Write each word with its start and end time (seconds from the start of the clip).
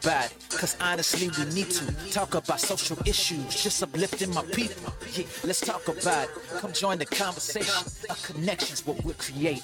bad. 0.00 0.32
Cause 0.50 0.76
honestly, 0.80 1.28
we 1.28 1.52
need 1.54 1.70
to 1.70 2.10
talk 2.10 2.34
about 2.34 2.60
social 2.60 2.96
issues, 3.06 3.62
just 3.62 3.82
uplifting 3.82 4.32
my 4.34 4.42
people. 4.42 4.92
Yeah, 5.14 5.26
let's 5.44 5.60
talk 5.60 5.86
about 5.88 6.24
it. 6.24 6.30
Come 6.58 6.72
join 6.72 6.98
the 6.98 7.06
conversation. 7.06 7.92
A 8.10 8.14
connection's 8.14 8.86
what 8.86 9.02
we're 9.04 9.14
creating. 9.14 9.62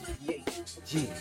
Yeah. 0.88 1.14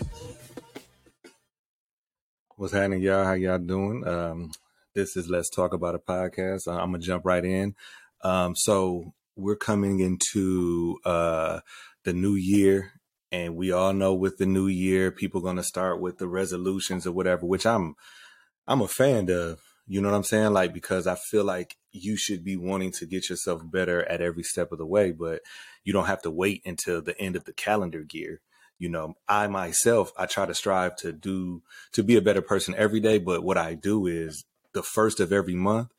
What's 2.55 2.73
happening, 2.73 3.01
y'all? 3.01 3.23
How 3.23 3.33
y'all 3.33 3.59
doing? 3.59 4.07
Um, 4.07 4.51
this 4.95 5.15
is 5.15 5.29
Let's 5.29 5.49
Talk 5.49 5.73
About 5.73 5.95
It 5.95 6.05
podcast. 6.07 6.67
Uh, 6.67 6.71
I'm 6.71 6.91
gonna 6.91 6.99
jump 6.99 7.25
right 7.25 7.45
in. 7.45 7.75
Um, 8.23 8.55
so 8.55 9.13
we're 9.35 9.55
coming 9.55 9.99
into 9.99 10.97
uh, 11.05 11.59
the 12.03 12.13
new 12.13 12.33
year, 12.33 12.93
and 13.31 13.55
we 13.55 13.71
all 13.71 13.93
know 13.93 14.15
with 14.15 14.37
the 14.37 14.47
new 14.47 14.67
year, 14.67 15.11
people 15.11 15.41
gonna 15.41 15.63
start 15.63 16.01
with 16.01 16.17
the 16.17 16.27
resolutions 16.27 17.05
or 17.05 17.11
whatever, 17.11 17.45
which 17.45 17.65
I'm 17.65 17.95
I'm 18.67 18.81
a 18.81 18.87
fan 18.87 19.29
of. 19.29 19.59
You 19.89 20.01
know 20.01 20.09
what 20.09 20.17
I'm 20.17 20.23
saying? 20.25 20.51
Like 20.51 20.73
because 20.73 21.07
I 21.07 21.15
feel 21.15 21.45
like 21.45 21.77
you 21.93 22.17
should 22.17 22.43
be 22.43 22.57
wanting 22.57 22.91
to 22.91 23.05
get 23.05 23.29
yourself 23.29 23.61
better 23.63 24.03
at 24.03 24.19
every 24.19 24.43
step 24.43 24.73
of 24.73 24.79
the 24.79 24.85
way, 24.85 25.13
but 25.13 25.39
you 25.85 25.93
don't 25.93 26.07
have 26.07 26.21
to 26.23 26.31
wait 26.31 26.61
until 26.65 27.01
the 27.01 27.17
end 27.17 27.37
of 27.37 27.45
the 27.45 27.53
calendar 27.53 28.05
year 28.11 28.41
you 28.79 28.89
know 28.89 29.15
i 29.27 29.47
myself 29.47 30.11
i 30.17 30.25
try 30.25 30.45
to 30.45 30.53
strive 30.53 30.95
to 30.95 31.11
do 31.11 31.61
to 31.91 32.03
be 32.03 32.15
a 32.15 32.21
better 32.21 32.41
person 32.41 32.75
every 32.77 32.99
day 32.99 33.17
but 33.17 33.43
what 33.43 33.57
i 33.57 33.73
do 33.73 34.07
is 34.07 34.45
the 34.73 34.83
first 34.83 35.19
of 35.19 35.31
every 35.31 35.55
month 35.55 35.89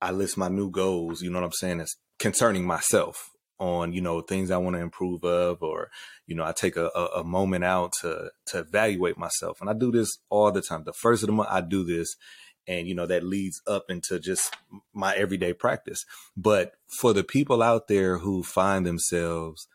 i 0.00 0.10
list 0.10 0.36
my 0.36 0.48
new 0.48 0.70
goals 0.70 1.22
you 1.22 1.30
know 1.30 1.40
what 1.40 1.46
i'm 1.46 1.52
saying 1.52 1.80
it's 1.80 1.96
concerning 2.18 2.64
myself 2.64 3.30
on 3.58 3.92
you 3.92 4.00
know 4.00 4.20
things 4.20 4.50
i 4.50 4.56
want 4.56 4.76
to 4.76 4.82
improve 4.82 5.24
of 5.24 5.62
or 5.62 5.90
you 6.26 6.34
know 6.34 6.44
i 6.44 6.52
take 6.52 6.76
a, 6.76 6.90
a, 6.94 7.20
a 7.20 7.24
moment 7.24 7.64
out 7.64 7.92
to 8.00 8.30
to 8.46 8.58
evaluate 8.58 9.18
myself. 9.18 9.60
And 9.60 9.68
i 9.68 9.72
do 9.72 9.90
this 9.90 10.18
all 10.30 10.52
the 10.52 10.62
time. 10.62 10.84
The 10.84 10.92
first 10.92 11.22
of 11.22 11.26
the 11.28 11.32
month 11.32 11.48
i 11.50 11.60
do 11.60 11.84
this 11.84 12.16
and 12.66 12.86
you 12.86 12.94
know 12.94 13.06
that 13.06 13.24
leads 13.24 13.60
up 13.66 13.86
into 13.88 14.20
just 14.20 14.54
my 14.92 15.14
everyday 15.14 15.52
practice. 15.52 16.04
But 16.36 16.72
for 17.00 17.12
the 17.12 17.24
people 17.24 17.62
out 17.62 17.88
there 17.88 18.18
who 18.18 18.42
find 18.42 18.86
themselves 18.86 19.66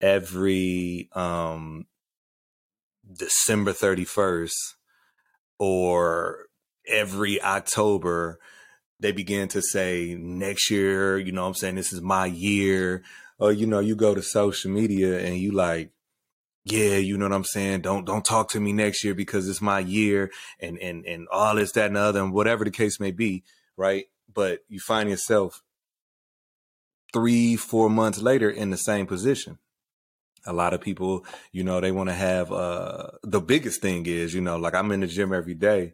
every 0.00 1.08
um 1.14 1.86
December 3.10 3.72
31st 3.72 4.52
or 5.58 6.46
every 6.86 7.40
October 7.42 8.38
they 8.98 9.12
begin 9.12 9.48
to 9.48 9.60
say 9.60 10.16
next 10.18 10.70
year, 10.70 11.18
you 11.18 11.32
know 11.32 11.46
I'm 11.46 11.54
saying, 11.54 11.74
this 11.74 11.92
is 11.92 12.00
my 12.00 12.26
year. 12.26 13.02
Or, 13.38 13.52
you 13.52 13.66
know, 13.66 13.80
you 13.80 13.96
go 13.96 14.14
to 14.14 14.22
social 14.22 14.70
media 14.70 15.20
and 15.20 15.36
you 15.36 15.52
like, 15.52 15.90
yeah, 16.64 16.96
you 16.96 17.16
know 17.16 17.26
what 17.26 17.34
I'm 17.34 17.44
saying? 17.44 17.82
Don't 17.82 18.04
don't 18.04 18.24
talk 18.24 18.50
to 18.50 18.60
me 18.60 18.72
next 18.72 19.04
year 19.04 19.14
because 19.14 19.48
it's 19.48 19.62
my 19.62 19.78
year 19.78 20.32
and 20.58 20.78
and 20.78 21.04
and 21.06 21.28
all 21.30 21.54
this, 21.54 21.72
that, 21.72 21.86
and 21.86 21.96
the 21.96 22.00
other, 22.00 22.20
and 22.20 22.32
whatever 22.32 22.64
the 22.64 22.72
case 22.72 22.98
may 22.98 23.12
be, 23.12 23.44
right? 23.76 24.06
But 24.32 24.60
you 24.68 24.80
find 24.80 25.08
yourself 25.08 25.62
three, 27.12 27.56
four 27.56 27.88
months 27.88 28.20
later 28.20 28.50
in 28.50 28.70
the 28.70 28.76
same 28.76 29.06
position 29.06 29.58
a 30.46 30.52
lot 30.52 30.72
of 30.72 30.80
people, 30.80 31.26
you 31.52 31.64
know, 31.64 31.80
they 31.80 31.90
want 31.90 32.08
to 32.08 32.14
have, 32.14 32.52
uh, 32.52 33.08
the 33.22 33.40
biggest 33.40 33.82
thing 33.82 34.06
is, 34.06 34.32
you 34.32 34.40
know, 34.40 34.56
like 34.56 34.74
I'm 34.74 34.92
in 34.92 35.00
the 35.00 35.06
gym 35.06 35.32
every 35.32 35.54
day 35.54 35.92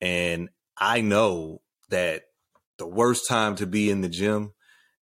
and 0.00 0.48
I 0.76 1.02
know 1.02 1.60
that 1.90 2.22
the 2.78 2.86
worst 2.86 3.28
time 3.28 3.56
to 3.56 3.66
be 3.66 3.90
in 3.90 4.00
the 4.00 4.08
gym 4.08 4.54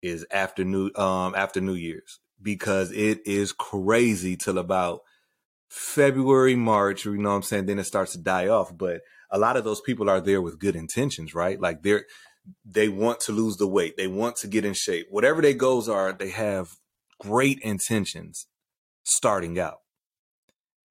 is 0.04 0.26
after 0.32 0.64
new, 0.64 0.92
um, 0.96 1.34
after 1.36 1.62
New 1.62 1.74
Year's 1.74 2.20
because 2.42 2.92
it 2.92 3.26
is 3.26 3.52
crazy 3.54 4.36
till 4.36 4.58
about 4.58 5.02
February, 5.70 6.56
March, 6.56 7.06
you 7.06 7.18
know 7.18 7.30
what 7.30 7.36
I'm 7.36 7.42
saying? 7.42 7.66
Then 7.66 7.80
it 7.80 7.86
starts 7.86 8.12
to 8.12 8.20
die 8.20 8.48
off. 8.48 8.78
But 8.78 9.02
a 9.32 9.40
lot 9.40 9.58
of 9.58 9.64
those 9.64 9.82
people 9.82 10.10
are 10.10 10.22
there 10.22 10.42
with 10.42 10.60
good 10.60 10.76
intentions, 10.76 11.34
right? 11.34 11.60
Like 11.60 11.82
they're, 11.82 12.06
they 12.66 12.90
want 12.90 13.22
to 13.22 13.32
lose 13.32 13.58
the 13.58 13.68
weight. 13.68 13.98
They 13.98 14.08
want 14.08 14.36
to 14.38 14.48
get 14.48 14.66
in 14.66 14.74
shape. 14.74 15.08
Whatever 15.10 15.42
their 15.42 15.54
goals 15.54 15.90
are, 15.90 16.14
they 16.14 16.30
have 16.30 16.70
great 17.20 17.60
intentions 17.62 18.48
starting 19.04 19.58
out. 19.58 19.80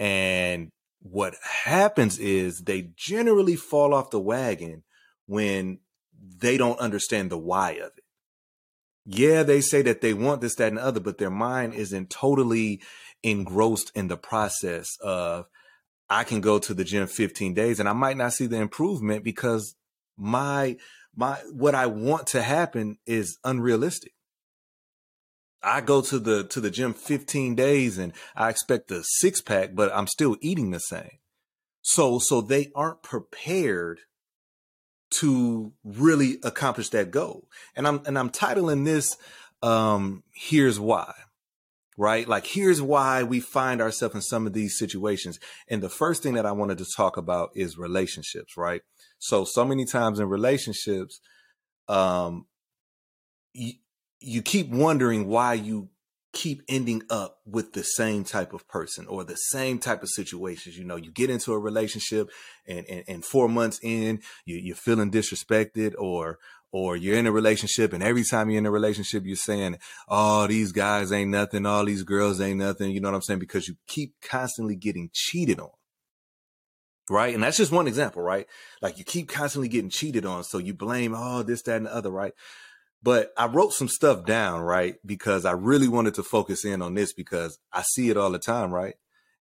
And 0.01 0.71
what 1.01 1.34
happens 1.65 2.19
is 2.19 2.62
they 2.62 2.91
generally 2.97 3.56
fall 3.56 3.95
off 3.95 4.11
the 4.11 4.21
wagon 4.21 4.83
when 5.27 5.78
they 6.39 6.56
don't 6.56 6.78
understand 6.81 7.31
the 7.31 7.39
why 7.39 7.72
of 7.72 7.93
it. 7.97 8.02
Yeah, 9.05 9.43
they 9.43 9.61
say 9.61 9.83
that 9.83 10.01
they 10.01 10.15
want 10.15 10.41
this, 10.41 10.55
that, 10.57 10.69
and 10.69 10.79
the 10.79 10.85
other, 10.85 11.01
but 11.01 11.19
their 11.19 11.31
mind 11.31 11.75
isn't 11.75 12.11
totally 12.11 12.81
engrossed 13.23 13.91
in 13.95 14.09
the 14.09 14.17
process 14.17 14.97
of 15.03 15.47
I 16.09 16.25
can 16.25 16.41
go 16.41 16.59
to 16.59 16.75
the 16.75 16.85
gym 16.85 17.07
15 17.07 17.55
days 17.55 17.81
and 17.81 17.89
I 17.89 17.93
might 17.95 18.17
not 18.17 18.33
see 18.33 18.47
the 18.47 18.61
improvement 18.61 19.25
because 19.25 19.75
my 20.17 20.77
my 21.15 21.39
what 21.53 21.75
I 21.75 21.87
want 21.87 22.27
to 22.29 22.43
happen 22.43 22.99
is 23.07 23.39
unrealistic. 23.45 24.13
I 25.63 25.81
go 25.81 26.03
to 26.03 26.19
the 26.19 26.45
to 26.45 26.61
the 26.61 26.71
gym 26.71 26.93
15 26.93 27.55
days 27.55 27.99
and 27.99 28.13
I 28.37 28.51
expect 28.51 28.91
a 28.91 29.03
six 29.05 29.41
pack, 29.41 29.75
but 29.75 29.93
I'm 29.95 30.07
still 30.07 30.37
eating 30.41 30.71
the 30.71 30.81
same. 30.81 31.19
So 31.81 32.19
so 32.19 32.41
they 32.41 32.71
aren't 32.75 33.03
prepared 33.03 34.01
to 35.12 35.73
really 35.84 36.39
accomplish 36.43 36.89
that 36.91 37.11
goal. 37.11 37.49
And 37.77 37.87
I'm 37.87 38.03
and 38.06 38.19
I'm 38.19 38.31
titling 38.31 38.84
this 38.84 39.17
um 39.62 40.23
here's 40.34 40.81
why. 40.81 41.12
Right? 41.99 42.27
Like 42.27 42.47
here's 42.47 42.81
why 42.81 43.22
we 43.22 43.41
find 43.41 43.81
ourselves 43.81 44.15
in 44.15 44.22
some 44.22 44.47
of 44.47 44.55
these 44.55 44.78
situations. 44.78 45.39
And 45.69 45.83
the 45.83 45.91
first 45.91 46.22
thing 46.22 46.34
that 46.34 46.47
I 46.47 46.53
wanted 46.53 46.78
to 46.78 46.87
talk 46.97 47.17
about 47.17 47.51
is 47.55 47.77
relationships, 47.77 48.56
right? 48.56 48.83
So 49.19 49.45
so 49.45 49.65
many 49.65 49.84
times 49.84 50.19
in 50.19 50.28
relationships 50.28 51.21
um 51.89 52.47
you 54.22 54.41
keep 54.43 54.71
wondering 54.71 55.27
why 55.27 55.55
you 55.55 55.89
keep 56.32 56.62
ending 56.66 57.03
up 57.10 57.41
with 57.44 57.75
the 57.75 57.84
same 57.84 58.25
type 58.25 58.53
of 58.53 58.66
person 58.66 59.06
or 59.06 59.22
the 59.22 59.37
same 59.37 59.78
type 59.78 60.03
of 60.03 60.09
situations. 60.09 60.76
You 60.76 60.84
know, 60.84 60.97
you 60.97 61.10
get 61.10 61.31
into 61.31 61.53
a 61.53 61.59
relationship 61.59 62.31
and, 62.66 62.87
and, 62.88 63.04
and 63.06 63.25
four 63.25 63.48
months 63.48 63.78
in, 63.82 64.20
you, 64.47 64.56
you're 64.56 64.76
feeling 64.76 65.10
disrespected 65.10 65.94
or, 65.98 66.38
or 66.72 66.97
you're 66.97 67.19
in 67.19 67.26
a 67.26 67.32
relationship 67.32 67.92
and 67.92 68.03
every 68.03 68.25
time 68.25 68.48
you're 68.48 68.59
in 68.59 68.66
a 68.66 68.71
relationship, 68.71 69.25
you're 69.26 69.37
saying, 69.37 69.76
Oh, 70.09 70.47
these 70.47 70.72
guys 70.72 71.12
ain't 71.12 71.31
nothing. 71.31 71.66
All 71.66 71.84
these 71.84 72.03
girls 72.03 72.41
ain't 72.41 72.59
nothing. 72.59 72.91
You 72.92 73.00
know 73.00 73.10
what 73.10 73.16
I'm 73.16 73.22
saying? 73.22 73.41
Because 73.41 73.69
you 73.69 73.76
keep 73.87 74.15
constantly 74.22 74.75
getting 74.76 75.10
cheated 75.12 75.60
on. 75.60 75.71
Right. 77.10 77.34
And 77.34 77.42
that's 77.42 77.59
just 77.59 77.72
one 77.72 77.88
example, 77.88 78.22
right? 78.22 78.47
Like 78.81 78.97
you 78.97 79.04
keep 79.04 79.28
constantly 79.28 79.69
getting 79.69 79.91
cheated 79.91 80.25
on. 80.25 80.44
So 80.44 80.56
you 80.56 80.72
blame, 80.72 81.15
oh, 81.15 81.42
this, 81.42 81.60
that, 81.62 81.76
and 81.76 81.87
the 81.87 81.94
other, 81.94 82.10
right? 82.10 82.32
But 83.03 83.33
I 83.37 83.47
wrote 83.47 83.73
some 83.73 83.89
stuff 83.89 84.25
down, 84.25 84.61
right? 84.61 84.97
Because 85.05 85.45
I 85.45 85.53
really 85.53 85.89
wanted 85.89 86.15
to 86.15 86.23
focus 86.23 86.65
in 86.65 86.83
on 86.83 86.95
this 86.95 87.13
because 87.13 87.59
I 87.73 87.83
see 87.83 88.11
it 88.11 88.17
all 88.17 88.31
the 88.31 88.39
time, 88.39 88.73
right? 88.73 88.95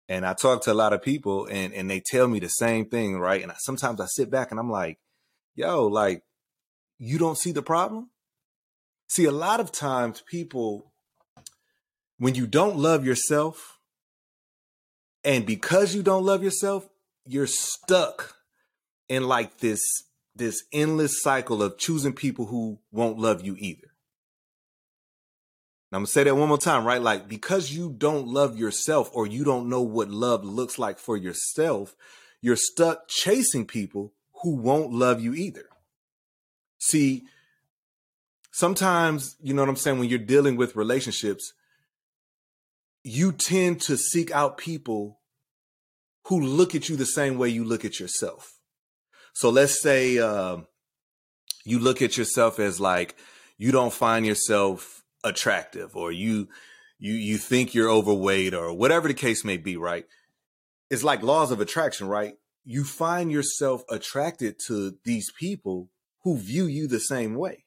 And 0.09 0.25
I 0.25 0.33
talk 0.33 0.63
to 0.63 0.71
a 0.71 0.73
lot 0.73 0.93
of 0.93 1.03
people 1.03 1.45
and, 1.45 1.73
and 1.73 1.89
they 1.89 2.01
tell 2.03 2.27
me 2.27 2.39
the 2.39 2.49
same 2.49 2.85
thing, 2.85 3.19
right? 3.19 3.41
And 3.41 3.51
I, 3.51 3.55
sometimes 3.59 4.01
I 4.01 4.07
sit 4.07 4.31
back 4.31 4.51
and 4.51 4.59
I'm 4.59 4.71
like, 4.71 4.99
yo, 5.55 5.85
like, 5.85 6.23
you 6.97 7.17
don't 7.17 7.37
see 7.37 7.51
the 7.51 7.61
problem? 7.61 8.09
See, 9.07 9.25
a 9.25 9.31
lot 9.31 9.59
of 9.59 9.71
times 9.71 10.23
people, 10.25 10.91
when 12.17 12.35
you 12.35 12.47
don't 12.47 12.77
love 12.77 13.05
yourself, 13.05 13.79
and 15.23 15.45
because 15.45 15.93
you 15.93 16.01
don't 16.01 16.25
love 16.25 16.43
yourself, 16.43 16.87
you're 17.25 17.47
stuck 17.47 18.35
in 19.07 19.27
like 19.27 19.59
this 19.59 19.81
this 20.35 20.63
endless 20.71 21.21
cycle 21.21 21.61
of 21.61 21.77
choosing 21.77 22.13
people 22.13 22.45
who 22.47 22.79
won't 22.91 23.19
love 23.19 23.45
you 23.45 23.55
either. 23.59 23.87
I'm 25.93 25.99
gonna 25.99 26.07
say 26.07 26.23
that 26.23 26.37
one 26.37 26.47
more 26.47 26.57
time, 26.57 26.85
right? 26.85 27.01
Like, 27.01 27.27
because 27.27 27.71
you 27.71 27.91
don't 27.91 28.27
love 28.27 28.57
yourself 28.57 29.09
or 29.13 29.27
you 29.27 29.43
don't 29.43 29.67
know 29.67 29.81
what 29.81 30.09
love 30.09 30.45
looks 30.45 30.79
like 30.79 30.99
for 30.99 31.17
yourself, 31.17 31.95
you're 32.41 32.55
stuck 32.55 33.09
chasing 33.09 33.65
people 33.65 34.13
who 34.41 34.55
won't 34.55 34.93
love 34.93 35.19
you 35.19 35.33
either. 35.33 35.65
See, 36.79 37.23
sometimes, 38.51 39.35
you 39.41 39.53
know 39.53 39.61
what 39.61 39.69
I'm 39.69 39.75
saying, 39.75 39.99
when 39.99 40.07
you're 40.07 40.17
dealing 40.17 40.55
with 40.55 40.77
relationships, 40.77 41.53
you 43.03 43.33
tend 43.33 43.81
to 43.81 43.97
seek 43.97 44.31
out 44.31 44.57
people 44.57 45.19
who 46.27 46.39
look 46.39 46.73
at 46.73 46.87
you 46.87 46.95
the 46.95 47.05
same 47.05 47.37
way 47.37 47.49
you 47.49 47.65
look 47.65 47.83
at 47.83 47.99
yourself. 47.99 48.60
So 49.33 49.49
let's 49.49 49.81
say 49.81 50.19
um, 50.19 50.67
you 51.63 51.79
look 51.79 52.01
at 52.01 52.17
yourself 52.17 52.59
as 52.59 52.79
like 52.79 53.15
you 53.57 53.71
don't 53.71 53.93
find 53.93 54.25
yourself 54.25 55.03
attractive, 55.23 55.95
or 55.95 56.11
you 56.11 56.49
you 56.99 57.13
you 57.13 57.37
think 57.37 57.73
you're 57.73 57.89
overweight, 57.89 58.53
or 58.53 58.73
whatever 58.73 59.07
the 59.07 59.13
case 59.13 59.45
may 59.45 59.57
be. 59.57 59.77
Right? 59.77 60.05
It's 60.89 61.03
like 61.03 61.23
laws 61.23 61.51
of 61.51 61.61
attraction, 61.61 62.07
right? 62.07 62.35
You 62.63 62.83
find 62.83 63.31
yourself 63.31 63.83
attracted 63.89 64.59
to 64.67 64.97
these 65.03 65.31
people 65.31 65.89
who 66.23 66.37
view 66.37 66.65
you 66.65 66.87
the 66.87 66.99
same 66.99 67.35
way. 67.35 67.65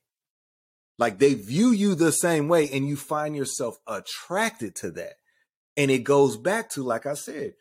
Like 0.99 1.19
they 1.19 1.35
view 1.35 1.71
you 1.71 1.95
the 1.95 2.13
same 2.13 2.49
way, 2.49 2.69
and 2.71 2.87
you 2.87 2.97
find 2.97 3.35
yourself 3.35 3.79
attracted 3.87 4.77
to 4.77 4.91
that. 4.93 5.15
And 5.77 5.91
it 5.91 6.05
goes 6.05 6.37
back 6.37 6.71
to, 6.71 6.85
like 6.85 7.05
I 7.05 7.15
said, 7.15 7.55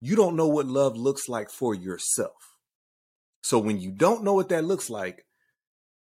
you 0.00 0.16
don't 0.16 0.36
know 0.36 0.48
what 0.48 0.66
love 0.66 0.96
looks 0.96 1.28
like 1.28 1.50
for 1.50 1.74
yourself. 1.74 2.47
So 3.48 3.58
when 3.58 3.80
you 3.80 3.90
don't 3.90 4.24
know 4.24 4.34
what 4.34 4.50
that 4.50 4.66
looks 4.66 4.90
like, 4.90 5.24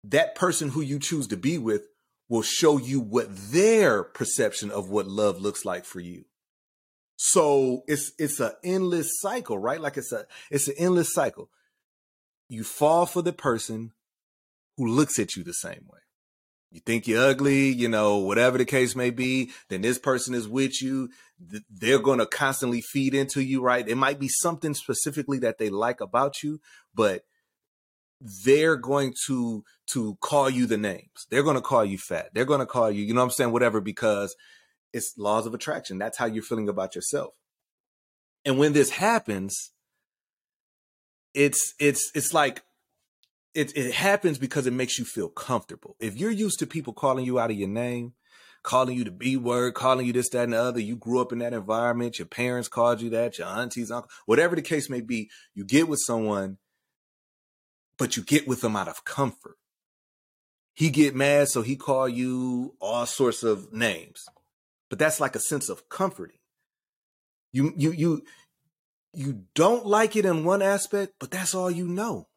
that 0.03 0.35
person 0.35 0.71
who 0.71 0.81
you 0.81 0.99
choose 0.99 1.27
to 1.27 1.37
be 1.37 1.59
with 1.59 1.83
will 2.27 2.41
show 2.41 2.79
you 2.79 3.01
what 3.01 3.27
their 3.29 4.03
perception 4.03 4.71
of 4.71 4.89
what 4.89 5.07
love 5.07 5.43
looks 5.43 5.63
like 5.63 5.85
for 5.85 6.01
you. 6.01 6.25
So 7.17 7.83
it's 7.87 8.13
it's 8.19 8.41
an 8.41 8.53
endless 8.65 9.11
cycle, 9.21 9.59
right? 9.59 9.79
Like 9.79 9.99
it's 9.99 10.11
a 10.11 10.25
it's 10.51 10.69
an 10.69 10.75
endless 10.79 11.13
cycle. 11.13 11.51
You 12.49 12.65
fall 12.65 13.05
for 13.05 13.21
the 13.21 13.35
person 13.35 13.93
who 14.79 14.87
looks 14.87 15.19
at 15.19 15.37
you 15.37 15.45
the 15.45 15.53
same 15.53 15.85
way. 15.87 16.01
You 16.71 16.81
think 16.81 17.07
you're 17.07 17.29
ugly, 17.29 17.69
you 17.69 17.89
know, 17.89 18.17
whatever 18.17 18.57
the 18.57 18.65
case 18.65 18.97
may 18.97 19.11
be, 19.11 19.51
then 19.69 19.83
this 19.83 19.99
person 19.99 20.35
is 20.35 20.49
with 20.49 20.81
you. 20.81 21.11
They're 21.71 21.99
going 21.99 22.21
to 22.21 22.27
constantly 22.27 22.81
feed 22.81 23.13
into 23.13 23.43
you, 23.43 23.61
right? 23.61 23.87
It 23.87 23.97
might 23.97 24.19
be 24.19 24.29
something 24.29 24.73
specifically 24.73 25.41
that 25.41 25.59
they 25.59 25.69
like 25.69 26.01
about 26.01 26.43
you, 26.43 26.61
but 26.95 27.25
they're 28.25 28.77
going 28.77 29.15
to 29.27 29.65
to 29.89 30.17
call 30.21 30.49
you 30.49 30.67
the 30.67 30.79
names. 30.79 31.27
They're 31.31 31.43
going 31.43 31.57
to 31.57 31.63
call 31.63 31.85
you 31.85 31.99
fat. 31.99 32.31
They're 32.33 32.47
going 32.47 32.61
to 32.61 32.67
call 32.67 32.91
you, 32.91 33.05
you 33.05 33.13
know 33.13 33.21
what 33.21 33.27
I'm 33.27 33.31
saying, 33.33 33.53
whatever 33.53 33.81
because 33.83 34.35
it's 34.95 35.15
laws 35.19 35.47
of 35.47 35.53
attraction. 35.53 35.99
That's 35.99 36.17
how 36.17 36.25
you're 36.25 36.43
feeling 36.43 36.69
about 36.69 36.95
yourself. 36.95 37.35
And 38.45 38.59
when 38.59 38.73
this 38.73 38.91
happens, 38.91 39.73
it's 41.35 41.75
it's 41.79 42.11
it's 42.15 42.33
like 42.33 42.63
it 43.55 43.77
it 43.77 43.93
happens 43.93 44.39
because 44.39 44.67
it 44.67 44.73
makes 44.73 44.99
you 44.99 45.05
feel 45.05 45.29
comfortable. 45.29 45.97
If 46.01 46.17
you're 46.17 46.31
used 46.31 46.59
to 46.61 46.67
people 46.67 46.93
calling 46.93 47.25
you 47.25 47.39
out 47.39 47.51
of 47.51 47.57
your 47.57 47.69
name, 47.69 48.15
calling 48.63 48.97
you 48.97 49.05
the 49.05 49.11
B 49.11 49.37
word, 49.37 49.75
calling 49.75 50.07
you 50.07 50.13
this, 50.13 50.29
that, 50.31 50.45
and 50.45 50.53
the 50.53 50.63
other, 50.63 50.81
you 50.81 50.97
grew 50.97 51.21
up 51.21 51.33
in 51.33 51.39
that 51.39 51.53
environment, 51.53 52.19
your 52.19 52.27
parents 52.27 52.69
called 52.69 53.01
you 53.01 53.11
that, 53.11 53.39
your 53.39 53.49
aunties, 53.49 53.91
uncle, 53.91 54.11
whatever 54.27 54.55
the 54.57 54.63
case 54.63 54.89
may 54.89 55.01
be, 55.01 55.31
you 55.55 55.65
get 55.65 55.89
with 55.89 56.01
someone, 56.07 56.59
but 57.99 58.17
you 58.17 58.23
get 58.23 58.47
with 58.47 58.61
them 58.61 58.77
out 58.77 58.89
of 58.89 59.05
comfort. 59.05 59.57
He 60.75 60.91
get 60.91 61.15
mad, 61.15 61.49
so 61.49 61.63
he 61.63 61.77
call 61.77 62.09
you 62.09 62.75
all 62.81 63.07
sorts 63.07 63.43
of 63.43 63.73
names 63.73 64.27
but 64.95 65.01
that's 65.01 65.19
like 65.19 65.35
a 65.35 65.41
sense 65.41 65.69
of 65.69 65.89
comforting. 65.89 66.39
You 67.53 67.73
you 67.77 67.91
you 67.91 68.23
you 69.13 69.43
don't 69.57 69.85
like 69.85 70.15
it 70.15 70.25
in 70.25 70.45
one 70.45 70.63
aspect, 70.63 71.15
but 71.19 71.33
that's 71.33 71.53
all 71.53 71.69
you 71.69 71.89
know. 71.89 72.29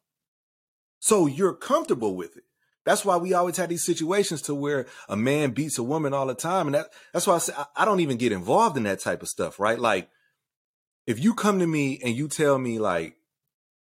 So 0.98 1.26
you're 1.26 1.54
comfortable 1.54 2.16
with 2.16 2.36
it. 2.36 2.42
That's 2.84 3.04
why 3.04 3.16
we 3.16 3.32
always 3.32 3.58
have 3.58 3.68
these 3.68 3.84
situations 3.86 4.42
to 4.42 4.56
where 4.56 4.86
a 5.08 5.16
man 5.16 5.52
beats 5.52 5.78
a 5.78 5.84
woman 5.84 6.12
all 6.12 6.26
the 6.26 6.34
time, 6.34 6.66
and 6.66 6.74
that 6.74 6.88
that's 7.12 7.28
why 7.28 7.36
I 7.36 7.38
say 7.38 7.52
I, 7.56 7.66
I 7.76 7.84
don't 7.84 8.00
even 8.00 8.16
get 8.16 8.32
involved 8.32 8.76
in 8.76 8.82
that 8.82 8.98
type 8.98 9.22
of 9.22 9.28
stuff, 9.28 9.60
right? 9.60 9.78
Like 9.78 10.08
if 11.06 11.22
you 11.22 11.34
come 11.34 11.60
to 11.60 11.66
me 11.68 12.00
and 12.02 12.16
you 12.16 12.26
tell 12.26 12.58
me 12.58 12.80
like, 12.80 13.17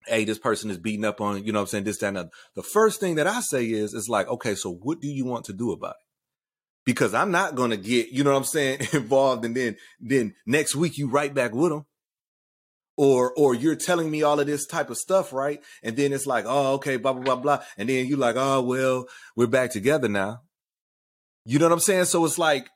hey, 0.08 0.26
this 0.26 0.40
person 0.40 0.70
is 0.70 0.78
beating 0.78 1.06
up 1.06 1.22
on, 1.22 1.44
you 1.44 1.52
know 1.52 1.60
what 1.60 1.64
I'm 1.64 1.68
saying, 1.68 1.84
this, 1.84 1.98
that, 2.00 2.08
and 2.08 2.18
that. 2.18 2.30
The 2.56 2.64
first 2.64 3.00
thing 3.00 3.16
that 3.16 3.28
I 3.28 3.42
say 3.42 3.66
is, 3.66 3.94
is 3.94 4.10
like, 4.10 4.28
okay, 4.28 4.56
so 4.56 4.72
what 4.72 5.00
do 5.02 5.08
you 5.08 5.26
want 5.26 5.46
to 5.46 5.54
do 5.54 5.72
about 5.72 5.92
it? 5.92 6.10
because 6.90 7.14
I'm 7.14 7.30
not 7.30 7.56
to 7.56 7.78
get, 7.78 8.10
you 8.10 8.24
know 8.24 8.32
what 8.32 8.38
I'm 8.38 8.44
saying, 8.46 8.80
involved. 8.94 9.46
And 9.46 9.56
then, 9.56 9.76
then 10.00 10.34
next 10.48 10.76
week 10.76 10.98
you 10.98 11.08
right 11.08 11.32
back 11.32 11.54
with 11.54 11.70
them. 11.72 11.86
Or, 12.98 13.32
or 13.38 13.54
you're 13.54 13.76
telling 13.76 14.10
me 14.10 14.24
all 14.24 14.40
of 14.40 14.48
this 14.48 14.66
type 14.66 14.90
of 14.90 14.98
stuff, 14.98 15.32
right? 15.32 15.62
And 15.84 15.96
then 15.96 16.12
it's 16.12 16.26
like, 16.26 16.46
oh, 16.48 16.74
okay, 16.74 16.98
blah, 16.98 17.14
blah, 17.14 17.24
blah, 17.24 17.36
blah. 17.36 17.64
And 17.78 17.88
then 17.88 18.08
you're 18.08 18.18
like, 18.18 18.36
oh, 18.38 18.62
well, 18.62 19.06
we're 19.36 19.46
back 19.46 19.70
together 19.70 20.10
now. 20.10 20.42
You 21.46 21.60
know 21.60 21.66
what 21.66 21.74
I'm 21.74 21.80
saying? 21.80 22.06
So 22.06 22.26
it's 22.26 22.40
like 22.40 22.70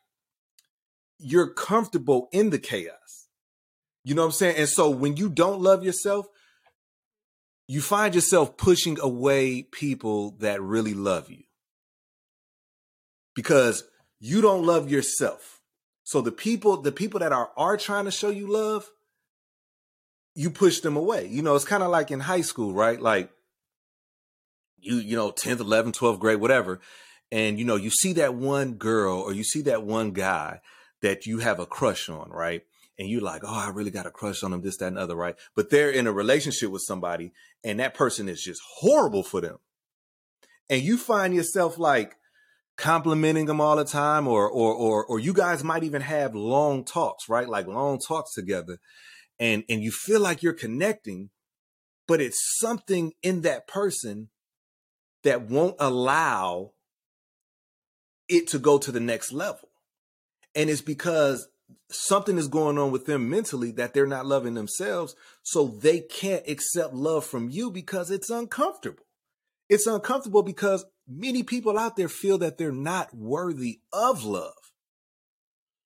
you're 1.18 1.52
comfortable 1.52 2.30
in 2.32 2.52
the 2.52 2.60
chaos. 2.60 3.28
You 4.04 4.14
know 4.14 4.22
what 4.22 4.28
I'm 4.28 4.34
saying? 4.34 4.58
And 4.58 4.70
so 4.70 4.92
when 4.92 5.18
you 5.18 5.28
don't 5.28 5.60
love 5.60 5.84
yourself, 5.84 6.28
you 7.68 7.82
find 7.82 8.14
yourself 8.14 8.58
pushing 8.58 9.00
away 9.00 9.64
people 9.64 10.32
that 10.40 10.62
really 10.62 10.94
love 10.94 11.30
you. 11.30 11.44
Because 13.36 13.84
you 14.20 14.42
don't 14.42 14.66
love 14.66 14.90
yourself. 14.90 15.62
So 16.04 16.22
the 16.22 16.32
people, 16.32 16.78
the 16.82 16.92
people 16.92 17.20
that 17.20 17.32
are 17.32 17.52
are 17.58 17.78
trying 17.78 18.06
to 18.06 18.12
show 18.12 18.30
you 18.30 18.52
love, 18.52 18.90
you 20.36 20.50
push 20.50 20.82
them 20.82 20.98
away. 20.98 21.28
You 21.28 21.42
know, 21.42 21.56
it's 21.56 21.66
kind 21.66 21.84
of 21.84 21.90
like 21.90 22.12
in 22.12 22.20
high 22.20 22.42
school, 22.42 22.74
right? 22.74 23.02
Like 23.02 23.32
you, 24.80 24.98
you 24.98 25.16
know, 25.16 25.32
10th, 25.32 25.58
11th, 25.58 25.98
12th 25.98 26.20
grade, 26.20 26.40
whatever. 26.40 26.82
And 27.32 27.58
you 27.58 27.66
know, 27.66 27.78
you 27.78 27.90
see 27.90 28.14
that 28.14 28.36
one 28.36 28.74
girl 28.74 29.20
or 29.20 29.34
you 29.34 29.44
see 29.44 29.62
that 29.64 29.84
one 29.84 30.12
guy 30.12 30.62
that 31.02 31.26
you 31.26 31.40
have 31.40 31.60
a 31.60 31.66
crush 31.66 32.10
on, 32.10 32.30
right? 32.30 32.64
And 33.00 33.10
you're 33.10 33.22
like, 33.22 33.42
oh, 33.44 33.54
I 33.54 33.70
really 33.70 33.90
got 33.92 34.06
a 34.06 34.12
crush 34.12 34.44
on 34.44 34.52
them, 34.52 34.62
this, 34.62 34.78
that, 34.78 34.88
and 34.88 35.00
other, 35.00 35.16
right? 35.16 35.36
But 35.56 35.72
they're 35.72 35.90
in 35.90 36.06
a 36.06 36.12
relationship 36.12 36.70
with 36.70 36.84
somebody 36.84 37.34
and 37.64 37.80
that 37.80 37.96
person 37.96 38.30
is 38.30 38.42
just 38.42 38.62
horrible 38.78 39.24
for 39.24 39.42
them. 39.42 39.58
And 40.70 40.82
you 40.82 40.98
find 40.98 41.34
yourself 41.34 41.78
like, 41.80 42.16
complimenting 42.78 43.46
them 43.46 43.62
all 43.62 43.76
the 43.76 43.86
time 43.86 44.28
or 44.28 44.50
or 44.50 44.74
or 44.74 45.06
or 45.06 45.20
you 45.20 45.34
guys 45.34 45.64
might 45.64 45.84
even 45.84 46.02
have 46.02 46.34
long 46.34 46.84
talks 46.84 47.30
right 47.30 47.48
like 47.48 47.68
long 47.68 48.00
talks 48.00 48.34
together 48.34 48.80
and 49.40 49.64
and 49.70 49.84
you 49.84 49.92
feel 49.92 50.20
like 50.20 50.42
you're 50.42 50.54
connecting 50.54 51.30
but 52.08 52.20
it's 52.20 52.58
something 52.60 53.14
in 53.22 53.42
that 53.42 53.68
person 53.68 54.30
that 55.24 55.44
won't 55.44 55.76
allow 55.80 56.72
it 58.28 58.48
to 58.48 58.58
go 58.58 58.80
to 58.80 58.92
the 58.92 59.00
next 59.00 59.32
level 59.32 59.70
and 60.56 60.70
it's 60.70 60.82
because 60.82 61.48
something 61.90 62.38
is 62.38 62.48
going 62.48 62.78
on 62.78 62.92
with 62.92 63.06
them 63.06 63.30
mentally 63.30 63.72
that 63.72 63.94
they're 63.94 64.06
not 64.06 64.26
loving 64.26 64.54
themselves 64.54 65.16
so 65.42 65.68
they 65.68 66.00
can't 66.00 66.48
accept 66.48 66.94
love 66.94 67.26
from 67.26 67.50
you 67.50 67.72
because 67.72 68.12
it's 68.12 68.30
uncomfortable 68.30 69.06
it's 69.70 69.88
uncomfortable 69.88 70.44
because 70.44 70.86
many 71.08 71.44
people 71.44 71.78
out 71.78 71.96
there 71.96 72.10
feel 72.10 72.38
that 72.40 72.58
they're 72.58 72.72
not 72.72 73.14
worthy 73.16 73.80
of 73.92 74.24
love. 74.24 74.54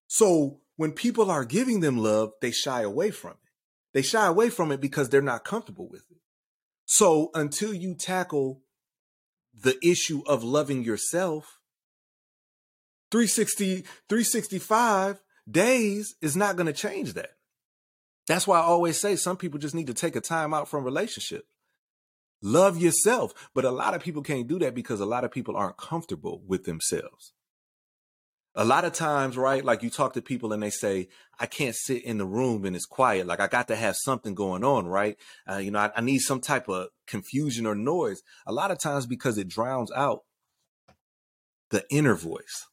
So 0.08 0.60
when 0.76 0.92
people 0.92 1.32
are 1.32 1.46
giving 1.46 1.80
them 1.80 1.98
love, 1.98 2.34
they 2.42 2.52
shy 2.52 2.82
away 2.82 3.12
from 3.12 3.32
it. 3.32 3.52
They 3.94 4.02
shy 4.02 4.26
away 4.28 4.50
from 4.50 4.72
it 4.72 4.82
because 4.82 5.10
they're 5.10 5.22
not 5.22 5.46
comfortable 5.46 5.88
with 5.90 6.06
it. 6.12 6.18
So 6.86 7.30
until 7.34 7.74
you 7.74 7.96
tackle 7.96 8.62
the 9.54 9.78
issue 9.84 10.22
of 10.28 10.44
loving 10.44 10.84
yourself, 10.84 11.60
360, 13.12 13.82
365 14.10 15.20
days 15.50 16.16
is 16.22 16.36
not 16.36 16.56
going 16.56 16.68
to 16.68 16.74
change 16.74 17.14
that. 17.14 17.32
That's 18.28 18.46
why 18.46 18.60
I 18.60 18.64
always 18.64 19.00
say 19.00 19.16
some 19.16 19.38
people 19.38 19.60
just 19.60 19.76
need 19.76 19.88
to 19.88 19.94
take 19.94 20.16
a 20.16 20.22
time 20.22 20.54
out 20.54 20.68
from 20.68 20.84
relationship. 20.84 21.46
Love 22.42 22.78
yourself. 22.78 23.50
But 23.56 23.66
a 23.66 23.72
lot 23.72 23.94
of 23.94 24.02
people 24.02 24.22
can't 24.22 24.48
do 24.48 24.60
that 24.60 24.76
because 24.76 25.00
a 25.00 25.06
lot 25.06 25.24
of 25.24 25.32
people 25.32 25.56
aren't 25.56 25.78
comfortable 25.78 26.44
with 26.46 26.66
themselves. 26.66 27.34
A 28.54 28.66
lot 28.66 28.86
of 28.86 28.94
times, 28.94 29.38
right? 29.38 29.64
Like 29.64 29.84
you 29.84 29.90
talk 29.90 30.14
to 30.14 30.22
people 30.22 30.52
and 30.52 30.62
they 30.64 30.72
say, 30.72 31.10
I 31.40 31.46
can't 31.46 31.76
sit 31.76 32.04
in 32.04 32.18
the 32.18 32.26
room 32.26 32.66
and 32.66 32.76
it's 32.76 32.88
quiet. 32.88 33.28
Like 33.28 33.40
I 33.40 33.48
got 33.48 33.68
to 33.68 33.76
have 33.76 33.96
something 33.96 34.34
going 34.34 34.64
on, 34.64 34.88
right? 34.88 35.16
Uh, 35.50 35.58
you 35.58 35.70
know, 35.70 35.80
I, 35.80 35.92
I 35.96 36.02
need 36.02 36.20
some 36.20 36.42
type 36.42 36.68
of 36.68 36.88
confusion 37.06 37.68
or 37.68 37.76
noise. 37.76 38.24
A 38.48 38.52
lot 38.52 38.72
of 38.72 38.80
times 38.80 39.06
because 39.06 39.38
it 39.38 39.48
drowns 39.48 39.92
out 39.92 40.24
the 41.70 41.86
inner 41.92 42.16
voice. 42.16 42.66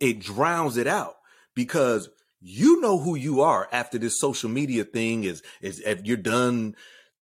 It 0.00 0.18
drowns 0.18 0.76
it 0.76 0.88
out 0.88 1.17
because 1.58 2.08
you 2.40 2.80
know 2.80 2.98
who 2.98 3.16
you 3.16 3.40
are 3.40 3.68
after 3.72 3.98
this 3.98 4.20
social 4.20 4.48
media 4.48 4.84
thing 4.84 5.24
is, 5.24 5.42
is 5.60 5.80
if 5.80 6.06
you're 6.06 6.16
done 6.16 6.76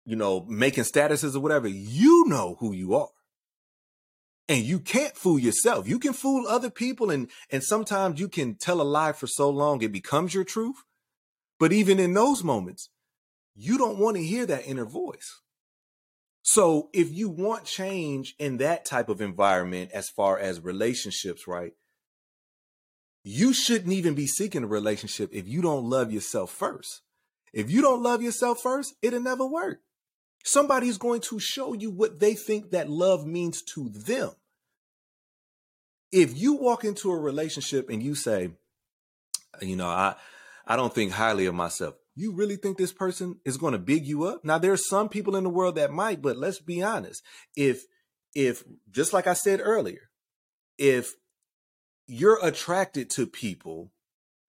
you 0.06 0.14
know, 0.14 0.46
making 0.48 0.84
statuses 0.84 1.34
or 1.34 1.40
whatever, 1.40 1.66
you 1.68 2.24
know 2.28 2.56
who 2.60 2.72
you 2.72 2.94
are. 2.94 3.08
And 4.48 4.62
you 4.62 4.78
can't 4.78 5.16
fool 5.16 5.40
yourself. 5.40 5.88
You 5.88 5.98
can 5.98 6.12
fool 6.12 6.46
other 6.46 6.70
people 6.70 7.10
and 7.10 7.28
and 7.50 7.64
sometimes 7.64 8.20
you 8.20 8.28
can 8.28 8.54
tell 8.54 8.80
a 8.80 8.84
lie 8.84 9.12
for 9.12 9.26
so 9.26 9.50
long 9.50 9.82
it 9.82 9.90
becomes 9.90 10.32
your 10.32 10.44
truth. 10.44 10.76
But 11.58 11.72
even 11.72 11.98
in 11.98 12.14
those 12.14 12.44
moments, 12.44 12.90
you 13.56 13.76
don't 13.76 13.98
want 13.98 14.16
to 14.16 14.22
hear 14.22 14.46
that 14.46 14.68
inner 14.68 14.84
voice. 14.84 15.40
So 16.42 16.90
if 16.92 17.10
you 17.12 17.28
want 17.28 17.64
change 17.64 18.36
in 18.38 18.58
that 18.58 18.84
type 18.84 19.08
of 19.08 19.20
environment 19.20 19.90
as 19.92 20.08
far 20.08 20.38
as 20.38 20.60
relationships, 20.60 21.48
right? 21.48 21.72
You 23.28 23.52
shouldn't 23.52 23.92
even 23.92 24.14
be 24.14 24.28
seeking 24.28 24.62
a 24.62 24.68
relationship 24.68 25.30
if 25.32 25.48
you 25.48 25.60
don't 25.60 25.90
love 25.90 26.12
yourself 26.12 26.52
first. 26.52 27.02
If 27.52 27.68
you 27.68 27.82
don't 27.82 28.00
love 28.00 28.22
yourself 28.22 28.60
first, 28.62 28.94
it'll 29.02 29.18
never 29.18 29.44
work. 29.44 29.80
Somebody's 30.44 30.96
going 30.96 31.22
to 31.22 31.40
show 31.40 31.72
you 31.72 31.90
what 31.90 32.20
they 32.20 32.34
think 32.34 32.70
that 32.70 32.88
love 32.88 33.26
means 33.26 33.62
to 33.74 33.88
them. 33.88 34.30
If 36.12 36.38
you 36.38 36.54
walk 36.54 36.84
into 36.84 37.10
a 37.10 37.18
relationship 37.18 37.90
and 37.90 38.00
you 38.00 38.14
say, 38.14 38.52
you 39.60 39.74
know, 39.74 39.88
I 39.88 40.14
I 40.64 40.76
don't 40.76 40.94
think 40.94 41.10
highly 41.10 41.46
of 41.46 41.54
myself. 41.56 41.96
You 42.14 42.32
really 42.32 42.54
think 42.54 42.78
this 42.78 42.92
person 42.92 43.40
is 43.44 43.56
going 43.56 43.72
to 43.72 43.80
big 43.80 44.06
you 44.06 44.22
up? 44.22 44.44
Now 44.44 44.58
there's 44.58 44.88
some 44.88 45.08
people 45.08 45.34
in 45.34 45.42
the 45.42 45.50
world 45.50 45.74
that 45.74 45.90
might, 45.90 46.22
but 46.22 46.36
let's 46.36 46.60
be 46.60 46.80
honest. 46.80 47.24
If 47.56 47.86
if 48.36 48.62
just 48.88 49.12
like 49.12 49.26
I 49.26 49.32
said 49.32 49.58
earlier, 49.60 50.10
if 50.78 51.14
you're 52.06 52.38
attracted 52.44 53.10
to 53.10 53.26
people 53.26 53.92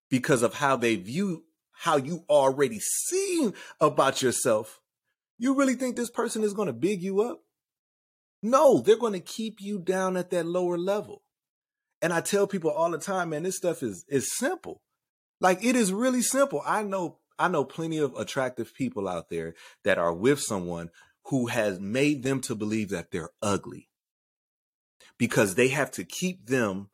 because 0.09 0.41
of 0.41 0.55
how 0.55 0.75
they 0.75 0.95
view 0.95 1.43
how 1.79 1.95
you 1.95 2.25
already 2.29 2.79
seen 2.79 3.53
about 3.79 4.21
yourself, 4.21 4.81
You 5.37 5.55
really 5.55 5.75
think 5.75 5.95
this 5.95 6.09
person 6.09 6.43
is 6.43 6.53
going 6.53 6.65
to 6.65 6.73
big 6.73 7.03
you 7.03 7.21
up? 7.21 7.43
No, 8.41 8.79
they're 8.79 8.97
going 8.97 9.13
to 9.13 9.19
keep 9.19 9.61
you 9.61 9.77
down 9.77 10.17
at 10.17 10.31
that 10.31 10.47
lower 10.47 10.77
level. 10.77 11.21
And 12.01 12.11
I 12.11 12.21
tell 12.21 12.47
people 12.47 12.71
all 12.71 12.89
the 12.89 12.97
time, 12.97 13.29
man, 13.29 13.43
this 13.43 13.57
stuff 13.57 13.83
is 13.83 14.05
is 14.07 14.35
simple. 14.35 14.81
Like 15.39 15.63
it 15.63 15.75
is 15.75 15.93
really 15.93 16.23
simple. 16.23 16.63
I 16.65 16.81
know 16.83 17.19
I 17.37 17.47
know 17.47 17.63
plenty 17.63 17.99
of 17.99 18.15
attractive 18.15 18.73
people 18.73 19.07
out 19.07 19.29
there 19.29 19.53
that 19.83 19.99
are 19.99 20.13
with 20.13 20.39
someone 20.39 20.89
who 21.25 21.47
has 21.47 21.79
made 21.79 22.23
them 22.23 22.41
to 22.41 22.55
believe 22.55 22.89
that 22.89 23.11
they're 23.11 23.31
ugly 23.41 23.89
because 25.19 25.53
they 25.55 25.67
have 25.67 25.91
to 25.91 26.03
keep 26.03 26.47
them 26.47 26.89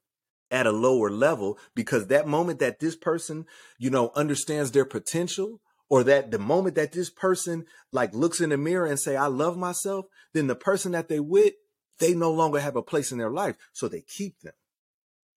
at 0.53 0.67
a 0.67 0.71
lower 0.71 1.09
level 1.09 1.57
because 1.73 2.07
that 2.07 2.27
moment 2.27 2.59
that 2.59 2.79
this 2.79 2.95
person, 2.95 3.45
you 3.79 3.89
know, 3.89 4.11
understands 4.15 4.71
their 4.71 4.85
potential 4.85 5.59
or 5.89 6.03
that 6.03 6.29
the 6.29 6.39
moment 6.39 6.75
that 6.75 6.91
this 6.91 7.09
person 7.09 7.65
like 7.91 8.13
looks 8.13 8.39
in 8.39 8.51
the 8.51 8.57
mirror 8.57 8.85
and 8.85 8.99
say, 8.99 9.15
I 9.17 9.25
love 9.25 9.57
myself, 9.57 10.05
then 10.33 10.47
the 10.47 10.55
person 10.55 10.91
that 10.91 11.09
they 11.09 11.19
with, 11.19 11.53
they 11.99 12.13
no 12.13 12.31
longer 12.31 12.59
have 12.59 12.75
a 12.75 12.83
place 12.83 13.11
in 13.11 13.17
their 13.17 13.31
life. 13.31 13.55
So 13.73 13.87
they 13.87 14.01
keep 14.01 14.39
them. 14.41 14.53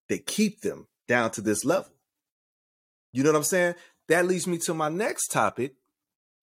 They 0.08 0.18
keep 0.18 0.60
them 0.60 0.86
down 1.08 1.30
to 1.32 1.40
this 1.40 1.64
level. 1.64 1.92
You 3.10 3.22
know 3.22 3.30
what 3.32 3.38
I'm 3.38 3.44
saying? 3.44 3.74
That 4.08 4.26
leads 4.26 4.46
me 4.46 4.58
to 4.58 4.74
my 4.74 4.90
next 4.90 5.28
topic, 5.28 5.74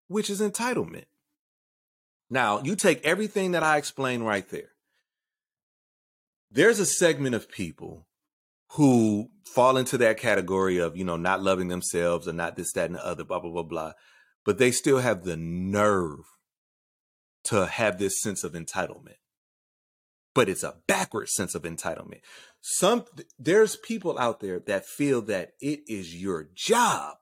which 0.08 0.30
is 0.32 0.42
entitlement. 0.42 1.06
Now, 2.30 2.62
you 2.64 2.76
take 2.76 3.06
everything 3.06 3.52
that 3.52 3.62
I 3.62 3.78
explained 3.78 4.26
right 4.26 4.50
there. 4.50 4.72
There's 6.50 6.80
a 6.80 6.86
segment 6.86 7.36
of 7.36 7.52
people 7.52 8.08
who 8.74 9.30
fall 9.46 9.78
into 9.78 9.98
that 10.00 10.18
category 10.18 10.78
of, 10.78 10.98
you 10.98 11.04
know, 11.04 11.18
not 11.18 11.44
loving 11.44 11.68
themselves 11.68 12.28
or 12.28 12.34
not 12.34 12.56
this, 12.56 12.72
that, 12.74 12.88
and 12.88 12.96
the 12.96 13.06
other, 13.06 13.24
blah, 13.24 13.40
blah, 13.40 13.52
blah, 13.52 13.64
blah. 13.64 13.92
But 14.46 14.58
they 14.58 14.72
still 14.72 15.00
have 15.00 15.24
the 15.24 15.38
nerve 15.38 16.26
to 17.46 17.68
have 17.68 18.00
this 18.00 18.22
sense 18.22 18.44
of 18.44 18.54
entitlement. 18.54 19.18
But 20.34 20.50
it's 20.50 20.64
a 20.64 20.78
backward 20.88 21.30
sense 21.30 21.54
of 21.54 21.64
entitlement. 21.64 22.22
Some 22.62 23.06
there's 23.38 23.76
people 23.76 24.18
out 24.18 24.40
there 24.40 24.60
that 24.62 24.86
feel 24.86 25.22
that 25.24 25.52
it 25.62 25.82
is 25.88 26.16
your 26.16 26.50
job 26.56 27.18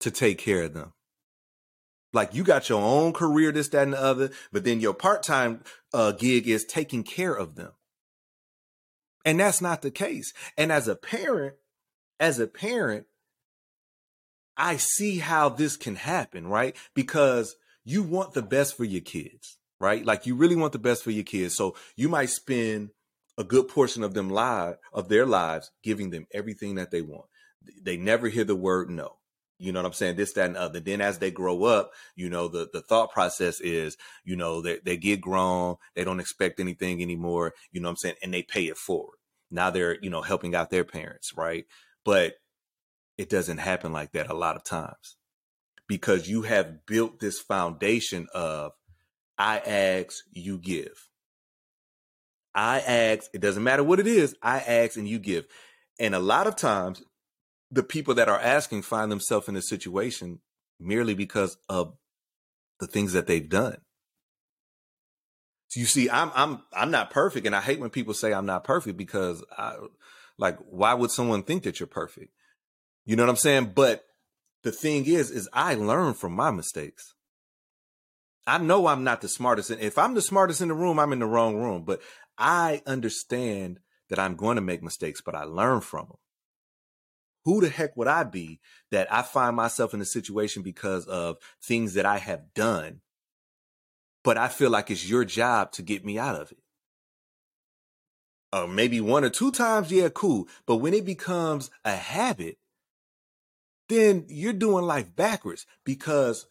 to 0.00 0.10
take 0.10 0.38
care 0.38 0.64
of 0.64 0.74
them. 0.74 0.92
Like 2.12 2.34
you 2.34 2.44
got 2.44 2.68
your 2.68 2.82
own 2.82 3.14
career, 3.14 3.52
this, 3.52 3.68
that, 3.68 3.84
and 3.84 3.94
the 3.94 4.02
other, 4.02 4.30
but 4.52 4.64
then 4.64 4.80
your 4.80 4.94
part-time 4.94 5.62
uh, 5.94 6.12
gig 6.12 6.46
is 6.46 6.64
taking 6.64 7.02
care 7.02 7.34
of 7.34 7.54
them. 7.54 7.72
And 9.26 9.40
that's 9.40 9.60
not 9.60 9.82
the 9.82 9.90
case. 9.90 10.32
And 10.56 10.70
as 10.70 10.86
a 10.86 10.94
parent, 10.94 11.56
as 12.20 12.38
a 12.38 12.46
parent, 12.46 13.06
I 14.56 14.76
see 14.76 15.18
how 15.18 15.48
this 15.48 15.76
can 15.76 15.96
happen, 15.96 16.46
right? 16.46 16.76
Because 16.94 17.56
you 17.84 18.04
want 18.04 18.34
the 18.34 18.42
best 18.42 18.76
for 18.76 18.84
your 18.84 19.02
kids, 19.02 19.58
right? 19.80 20.04
Like 20.04 20.26
you 20.26 20.36
really 20.36 20.56
want 20.56 20.72
the 20.72 20.78
best 20.78 21.02
for 21.02 21.10
your 21.10 21.24
kids. 21.24 21.56
So 21.56 21.74
you 21.96 22.08
might 22.08 22.30
spend 22.30 22.90
a 23.36 23.42
good 23.44 23.68
portion 23.68 24.04
of 24.04 24.14
them 24.14 24.30
live 24.30 24.76
of 24.92 25.08
their 25.08 25.26
lives 25.26 25.72
giving 25.82 26.10
them 26.10 26.26
everything 26.32 26.76
that 26.76 26.92
they 26.92 27.02
want. 27.02 27.26
They 27.82 27.96
never 27.96 28.28
hear 28.28 28.44
the 28.44 28.56
word 28.56 28.88
no. 28.88 29.16
You 29.58 29.72
know 29.72 29.80
what 29.80 29.86
I'm 29.86 29.92
saying? 29.92 30.16
This, 30.16 30.32
that, 30.34 30.46
and 30.46 30.56
other. 30.56 30.80
Then 30.80 31.00
as 31.00 31.18
they 31.18 31.30
grow 31.30 31.64
up, 31.64 31.92
you 32.14 32.28
know, 32.28 32.48
the, 32.48 32.68
the 32.72 32.82
thought 32.82 33.10
process 33.12 33.60
is, 33.60 33.96
you 34.24 34.36
know, 34.36 34.60
they, 34.60 34.78
they 34.84 34.96
get 34.96 35.20
grown. 35.20 35.76
They 35.94 36.04
don't 36.04 36.20
expect 36.20 36.60
anything 36.60 37.00
anymore. 37.00 37.54
You 37.72 37.80
know 37.80 37.88
what 37.88 37.92
I'm 37.92 37.96
saying? 37.96 38.16
And 38.22 38.34
they 38.34 38.42
pay 38.42 38.64
it 38.64 38.76
forward. 38.76 39.16
Now 39.50 39.70
they're, 39.70 39.96
you 40.02 40.10
know, 40.10 40.22
helping 40.22 40.54
out 40.54 40.70
their 40.70 40.84
parents, 40.84 41.32
right? 41.36 41.64
But 42.04 42.34
it 43.16 43.30
doesn't 43.30 43.58
happen 43.58 43.92
like 43.92 44.12
that 44.12 44.30
a 44.30 44.34
lot 44.34 44.56
of 44.56 44.64
times 44.64 45.16
because 45.88 46.28
you 46.28 46.42
have 46.42 46.84
built 46.86 47.20
this 47.20 47.40
foundation 47.40 48.26
of 48.34 48.72
I 49.38 49.58
ask, 49.58 50.24
you 50.30 50.58
give. 50.58 51.08
I 52.54 52.80
ask, 52.80 53.30
it 53.34 53.40
doesn't 53.40 53.62
matter 53.62 53.84
what 53.84 54.00
it 54.00 54.06
is, 54.06 54.34
I 54.42 54.60
ask 54.60 54.96
and 54.96 55.08
you 55.08 55.18
give. 55.18 55.46
And 55.98 56.14
a 56.14 56.18
lot 56.18 56.46
of 56.46 56.56
times 56.56 57.02
the 57.76 57.82
people 57.82 58.14
that 58.14 58.28
are 58.28 58.40
asking 58.40 58.82
find 58.82 59.12
themselves 59.12 59.48
in 59.48 59.54
a 59.54 59.62
situation 59.62 60.40
merely 60.80 61.14
because 61.14 61.58
of 61.68 61.94
the 62.80 62.86
things 62.86 63.12
that 63.12 63.26
they've 63.26 63.48
done. 63.48 63.76
So 65.68 65.80
you 65.80 65.86
see, 65.86 66.08
I'm 66.08 66.32
I'm 66.34 66.62
I'm 66.72 66.90
not 66.90 67.10
perfect, 67.10 67.46
and 67.46 67.54
I 67.54 67.60
hate 67.60 67.78
when 67.78 67.90
people 67.90 68.14
say 68.14 68.32
I'm 68.32 68.46
not 68.46 68.64
perfect 68.64 68.96
because 68.96 69.44
I 69.56 69.76
like 70.38 70.58
why 70.70 70.94
would 70.94 71.10
someone 71.10 71.42
think 71.42 71.64
that 71.64 71.78
you're 71.78 71.86
perfect? 71.86 72.32
You 73.04 73.14
know 73.14 73.24
what 73.24 73.30
I'm 73.30 73.36
saying? 73.36 73.72
But 73.74 74.04
the 74.62 74.72
thing 74.72 75.06
is, 75.06 75.30
is 75.30 75.48
I 75.52 75.74
learn 75.74 76.14
from 76.14 76.32
my 76.32 76.50
mistakes. 76.50 77.14
I 78.46 78.58
know 78.58 78.86
I'm 78.86 79.04
not 79.04 79.20
the 79.20 79.28
smartest. 79.28 79.70
And 79.70 79.80
if 79.80 79.98
I'm 79.98 80.14
the 80.14 80.22
smartest 80.22 80.60
in 80.60 80.68
the 80.68 80.74
room, 80.74 80.98
I'm 80.98 81.12
in 81.12 81.18
the 81.18 81.26
wrong 81.26 81.56
room. 81.56 81.84
But 81.84 82.00
I 82.38 82.82
understand 82.86 83.80
that 84.08 84.18
I'm 84.18 84.36
going 84.36 84.54
to 84.54 84.62
make 84.62 84.82
mistakes, 84.82 85.20
but 85.20 85.34
I 85.34 85.44
learn 85.44 85.80
from 85.80 86.06
them 86.06 86.18
who 87.46 87.60
the 87.60 87.68
heck 87.68 87.96
would 87.96 88.08
I 88.08 88.24
be 88.24 88.58
that 88.90 89.10
I 89.10 89.22
find 89.22 89.54
myself 89.54 89.94
in 89.94 90.00
a 90.00 90.04
situation 90.04 90.62
because 90.62 91.06
of 91.06 91.36
things 91.62 91.94
that 91.94 92.04
I 92.04 92.18
have 92.18 92.52
done, 92.54 93.02
but 94.24 94.36
I 94.36 94.48
feel 94.48 94.68
like 94.68 94.90
it's 94.90 95.08
your 95.08 95.24
job 95.24 95.70
to 95.72 95.82
get 95.82 96.04
me 96.04 96.18
out 96.18 96.34
of 96.34 96.50
it? 96.50 96.58
Uh, 98.52 98.66
maybe 98.66 99.00
one 99.00 99.24
or 99.24 99.30
two 99.30 99.52
times, 99.52 99.92
yeah, 99.92 100.08
cool. 100.08 100.48
But 100.66 100.78
when 100.78 100.92
it 100.92 101.04
becomes 101.04 101.70
a 101.84 101.94
habit, 101.94 102.58
then 103.88 104.24
you're 104.28 104.52
doing 104.52 104.84
life 104.84 105.14
backwards 105.14 105.66
because 105.84 106.46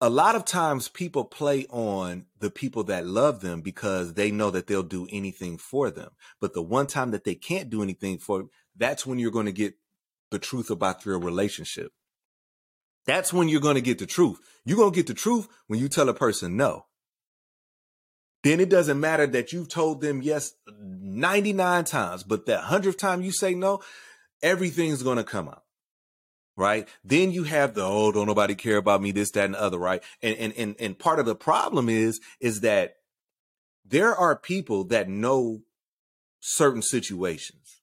a 0.00 0.10
lot 0.10 0.34
of 0.34 0.44
times 0.44 0.88
people 0.88 1.24
play 1.24 1.66
on 1.70 2.26
the 2.40 2.50
people 2.50 2.82
that 2.84 3.06
love 3.06 3.42
them 3.42 3.60
because 3.60 4.14
they 4.14 4.32
know 4.32 4.50
that 4.50 4.66
they'll 4.66 4.82
do 4.82 5.06
anything 5.12 5.56
for 5.56 5.88
them. 5.88 6.10
But 6.40 6.52
the 6.52 6.62
one 6.62 6.88
time 6.88 7.12
that 7.12 7.22
they 7.22 7.36
can't 7.36 7.70
do 7.70 7.80
anything 7.80 8.18
for, 8.18 8.46
that's 8.76 9.06
when 9.06 9.20
you're 9.20 9.30
going 9.30 9.46
to 9.46 9.52
get 9.52 9.74
the 10.30 10.38
truth 10.38 10.70
about 10.70 11.04
your 11.04 11.18
relationship. 11.18 11.92
That's 13.06 13.32
when 13.32 13.48
you're 13.48 13.60
going 13.60 13.76
to 13.76 13.80
get 13.80 13.98
the 13.98 14.06
truth. 14.06 14.38
You're 14.64 14.78
going 14.78 14.92
to 14.92 14.96
get 14.96 15.06
the 15.06 15.14
truth 15.14 15.48
when 15.68 15.78
you 15.78 15.88
tell 15.88 16.08
a 16.08 16.14
person 16.14 16.56
no. 16.56 16.86
Then 18.42 18.60
it 18.60 18.68
doesn't 18.68 19.00
matter 19.00 19.26
that 19.28 19.52
you've 19.52 19.68
told 19.68 20.00
them 20.00 20.22
yes 20.22 20.52
99 20.78 21.84
times, 21.84 22.22
but 22.22 22.46
that 22.46 22.64
100th 22.64 22.98
time 22.98 23.22
you 23.22 23.32
say 23.32 23.54
no, 23.54 23.80
everything's 24.42 25.02
going 25.02 25.16
to 25.16 25.24
come 25.24 25.48
out. 25.48 25.62
Right. 26.56 26.88
Then 27.04 27.32
you 27.32 27.42
have 27.44 27.74
the, 27.74 27.84
oh, 27.84 28.12
don't 28.12 28.26
nobody 28.26 28.54
care 28.54 28.78
about 28.78 29.02
me, 29.02 29.12
this, 29.12 29.30
that, 29.32 29.44
and 29.44 29.54
the 29.54 29.60
other. 29.60 29.78
Right. 29.78 30.02
And, 30.22 30.36
and, 30.38 30.52
and, 30.56 30.76
and 30.78 30.98
part 30.98 31.18
of 31.18 31.26
the 31.26 31.34
problem 31.34 31.88
is, 31.88 32.18
is 32.40 32.60
that 32.60 32.94
there 33.84 34.14
are 34.14 34.36
people 34.36 34.84
that 34.84 35.08
know 35.08 35.62
certain 36.40 36.82
situations 36.82 37.75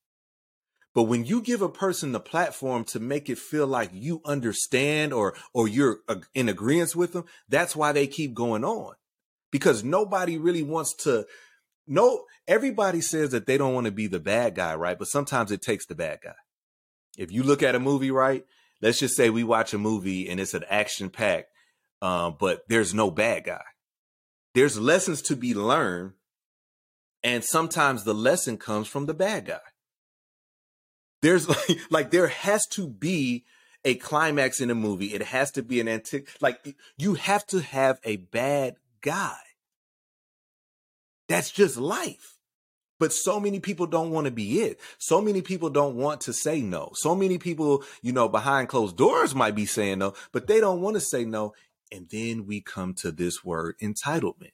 but 0.94 1.04
when 1.04 1.26
you 1.26 1.42
give 1.42 1.62
a 1.62 1.70
person 1.70 2.12
the 2.12 2.20
platform 2.20 2.84
to 2.86 3.00
make 3.00 3.30
it 3.30 3.40
feel 3.40 3.66
like 3.66 3.90
you 3.94 4.22
understand 4.26 5.12
or 5.12 5.36
or 5.54 5.68
you're 5.68 6.00
in 6.36 6.50
agreement 6.50 6.96
with 6.96 7.14
them, 7.14 7.26
that's 7.50 7.76
why 7.76 7.92
they 7.92 8.06
keep 8.06 8.34
going 8.34 8.64
on. 8.64 8.96
Because 9.52 9.84
nobody 9.84 10.38
really 10.38 10.64
wants 10.64 10.94
to 11.04 11.26
no 11.88 12.26
everybody 12.48 13.02
says 13.02 13.32
that 13.32 13.48
they 13.48 13.58
don't 13.58 13.74
want 13.74 13.86
to 13.86 13.92
be 13.92 14.08
the 14.08 14.20
bad 14.20 14.56
guy, 14.56 14.76
right? 14.76 14.98
But 14.98 15.08
sometimes 15.08 15.52
it 15.52 15.62
takes 15.62 15.86
the 15.88 15.96
bad 15.96 16.20
guy. 16.24 16.36
If 17.18 17.32
you 17.32 17.44
look 17.44 17.64
at 17.64 17.76
a 17.76 17.80
movie, 17.80 18.12
right? 18.12 18.46
Let's 18.82 19.00
just 19.00 19.16
say 19.16 19.30
we 19.30 19.44
watch 19.44 19.74
a 19.74 19.78
movie 19.78 20.30
and 20.30 20.40
it's 20.40 20.54
an 20.54 20.66
action 20.70 21.10
pack, 21.10 21.46
um, 22.02 22.36
but 22.40 22.64
there's 22.68 22.94
no 22.94 23.10
bad 23.10 23.46
guy. 23.46 23.64
There's 24.54 24.80
lessons 24.80 25.22
to 25.24 25.36
be 25.36 25.54
learned, 25.54 26.14
and 27.24 27.44
sometimes 27.44 28.04
the 28.04 28.14
lesson 28.14 28.58
comes 28.58 28.88
from 28.88 29.06
the 29.06 29.14
bad 29.14 29.46
guy. 29.46 29.60
There's 31.24 31.48
like, 31.70 31.80
like 31.90 32.12
there 32.12 32.28
has 32.28 32.68
to 32.68 32.88
be 32.88 33.46
a 33.84 33.96
climax 33.96 34.62
in 34.62 34.70
a 34.70 34.76
movie. 34.76 35.14
It 35.14 35.24
has 35.24 35.52
to 35.52 35.64
be 35.64 35.80
an 35.80 35.88
antic, 35.88 36.28
like 36.40 36.76
you 36.98 37.16
have 37.16 37.48
to 37.48 37.62
have 37.62 38.00
a 38.04 38.18
bad 38.18 38.76
guy. 39.02 39.38
That's 41.28 41.50
just 41.50 41.78
life. 41.78 42.38
But 43.00 43.12
so 43.12 43.40
many 43.40 43.60
people 43.60 43.88
don't 43.88 44.12
want 44.12 44.26
to 44.26 44.32
be 44.32 44.62
it. 44.62 44.80
So 44.98 45.20
many 45.20 45.42
people 45.42 45.70
don't 45.70 45.96
want 45.96 46.22
to 46.22 46.34
say 46.34 46.62
no. 46.62 46.92
So 46.94 47.16
many 47.16 47.38
people, 47.38 47.84
you 48.02 48.14
know, 48.14 48.30
behind 48.30 48.70
closed 48.70 48.96
doors 48.96 49.34
might 49.34 49.56
be 49.56 49.66
saying 49.66 50.00
no, 50.00 50.14
but 50.32 50.48
they 50.48 50.60
don't 50.60 50.82
want 50.82 50.96
to 50.96 51.02
say 51.02 51.26
no. 51.26 51.54
And 51.92 52.08
then 52.10 52.46
we 52.46 52.62
come 52.62 52.94
to 52.96 53.12
this 53.12 53.44
word 53.44 53.76
entitlement. 53.82 54.52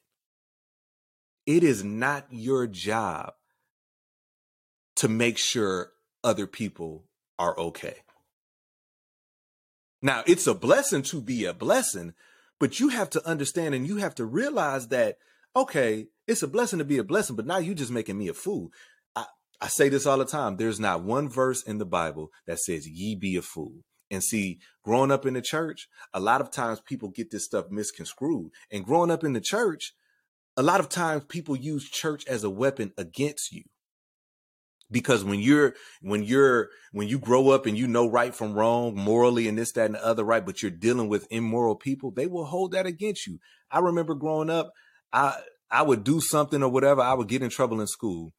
It 1.46 1.64
is 1.64 1.84
not 1.84 2.28
your 2.30 2.66
job 2.68 3.34
to 4.96 5.08
make 5.08 5.38
sure 5.38 5.92
other 6.24 6.48
people 6.48 7.06
are 7.38 7.58
okay. 7.58 7.96
Now, 10.02 10.24
it's 10.26 10.48
a 10.48 10.54
blessing 10.54 11.02
to 11.04 11.22
be 11.22 11.46
a 11.46 11.54
blessing, 11.54 12.14
but 12.60 12.80
you 12.80 12.90
have 12.90 13.10
to 13.12 13.28
understand 13.28 13.76
and 13.76 13.86
you 13.86 13.98
have 13.98 14.16
to 14.16 14.26
realize 14.26 14.88
that, 14.90 15.18
okay, 15.56 16.08
it's 16.28 16.44
a 16.44 16.48
blessing 16.48 16.80
to 16.80 16.86
be 16.86 16.98
a 16.98 17.04
blessing, 17.04 17.36
but 17.36 17.46
now 17.46 17.58
you're 17.58 17.76
just 17.76 17.92
making 17.92 18.18
me 18.18 18.28
a 18.28 18.34
fool. 18.34 18.72
I, 19.16 19.26
I 19.60 19.68
say 19.68 19.90
this 19.90 20.06
all 20.06 20.18
the 20.18 20.26
time. 20.26 20.56
There's 20.56 20.80
not 20.80 21.04
one 21.04 21.30
verse 21.30 21.64
in 21.64 21.80
the 21.80 21.86
Bible 21.86 22.30
that 22.48 22.60
says 22.60 22.88
ye 22.88 23.16
be 23.16 23.36
a 23.36 23.42
fool. 23.42 23.84
And 24.12 24.24
see, 24.24 24.60
growing 24.84 25.12
up 25.12 25.26
in 25.26 25.34
the 25.34 25.42
church, 25.42 25.88
a 26.14 26.20
lot 26.20 26.42
of 26.42 26.52
times 26.52 26.82
people 26.82 27.10
get 27.10 27.30
this 27.30 27.46
stuff 27.46 27.66
misconstrued. 27.70 28.52
And 28.72 28.86
growing 28.86 29.12
up 29.12 29.24
in 29.24 29.34
the 29.34 29.42
church, 29.42 29.94
a 30.58 30.64
lot 30.64 30.80
of 30.80 30.90
times 30.90 31.24
people 31.28 31.56
use 31.56 31.90
church 31.90 32.26
as 32.28 32.44
a 32.44 32.50
weapon 32.50 32.92
against 32.98 33.52
you. 33.52 33.64
Because 34.92 35.24
when 35.24 35.40
you're 35.40 35.76
when 36.02 36.24
you're 36.24 36.70
when 36.92 37.08
you 37.08 37.20
grow 37.20 37.50
up 37.50 37.66
and 37.66 37.78
you 37.78 37.88
know 37.88 38.10
right 38.10 38.34
from 38.34 38.54
wrong 38.54 38.96
morally 38.96 39.48
and 39.48 39.58
this 39.58 39.72
that 39.74 39.86
and 39.86 39.96
the 39.96 40.06
other 40.06 40.24
right 40.24 40.46
but 40.46 40.62
you're 40.62 40.72
dealing 40.72 41.08
with 41.08 41.28
immoral 41.30 41.76
people 41.76 42.10
they 42.10 42.26
will 42.26 42.46
hold 42.46 42.72
that 42.72 42.88
against 42.88 43.28
you 43.28 43.38
i 43.70 43.78
remember 43.78 44.16
growing 44.16 44.50
up 44.50 44.72
i 45.14 45.36
i 45.70 45.84
would 45.84 46.04
do 46.04 46.20
something 46.20 46.64
or 46.64 46.70
whatever 46.70 47.02
i 47.02 47.14
would 47.14 47.28
get 47.28 47.44
in 47.44 47.52
trouble 47.52 47.80
in 47.80 47.86
school 47.86 48.34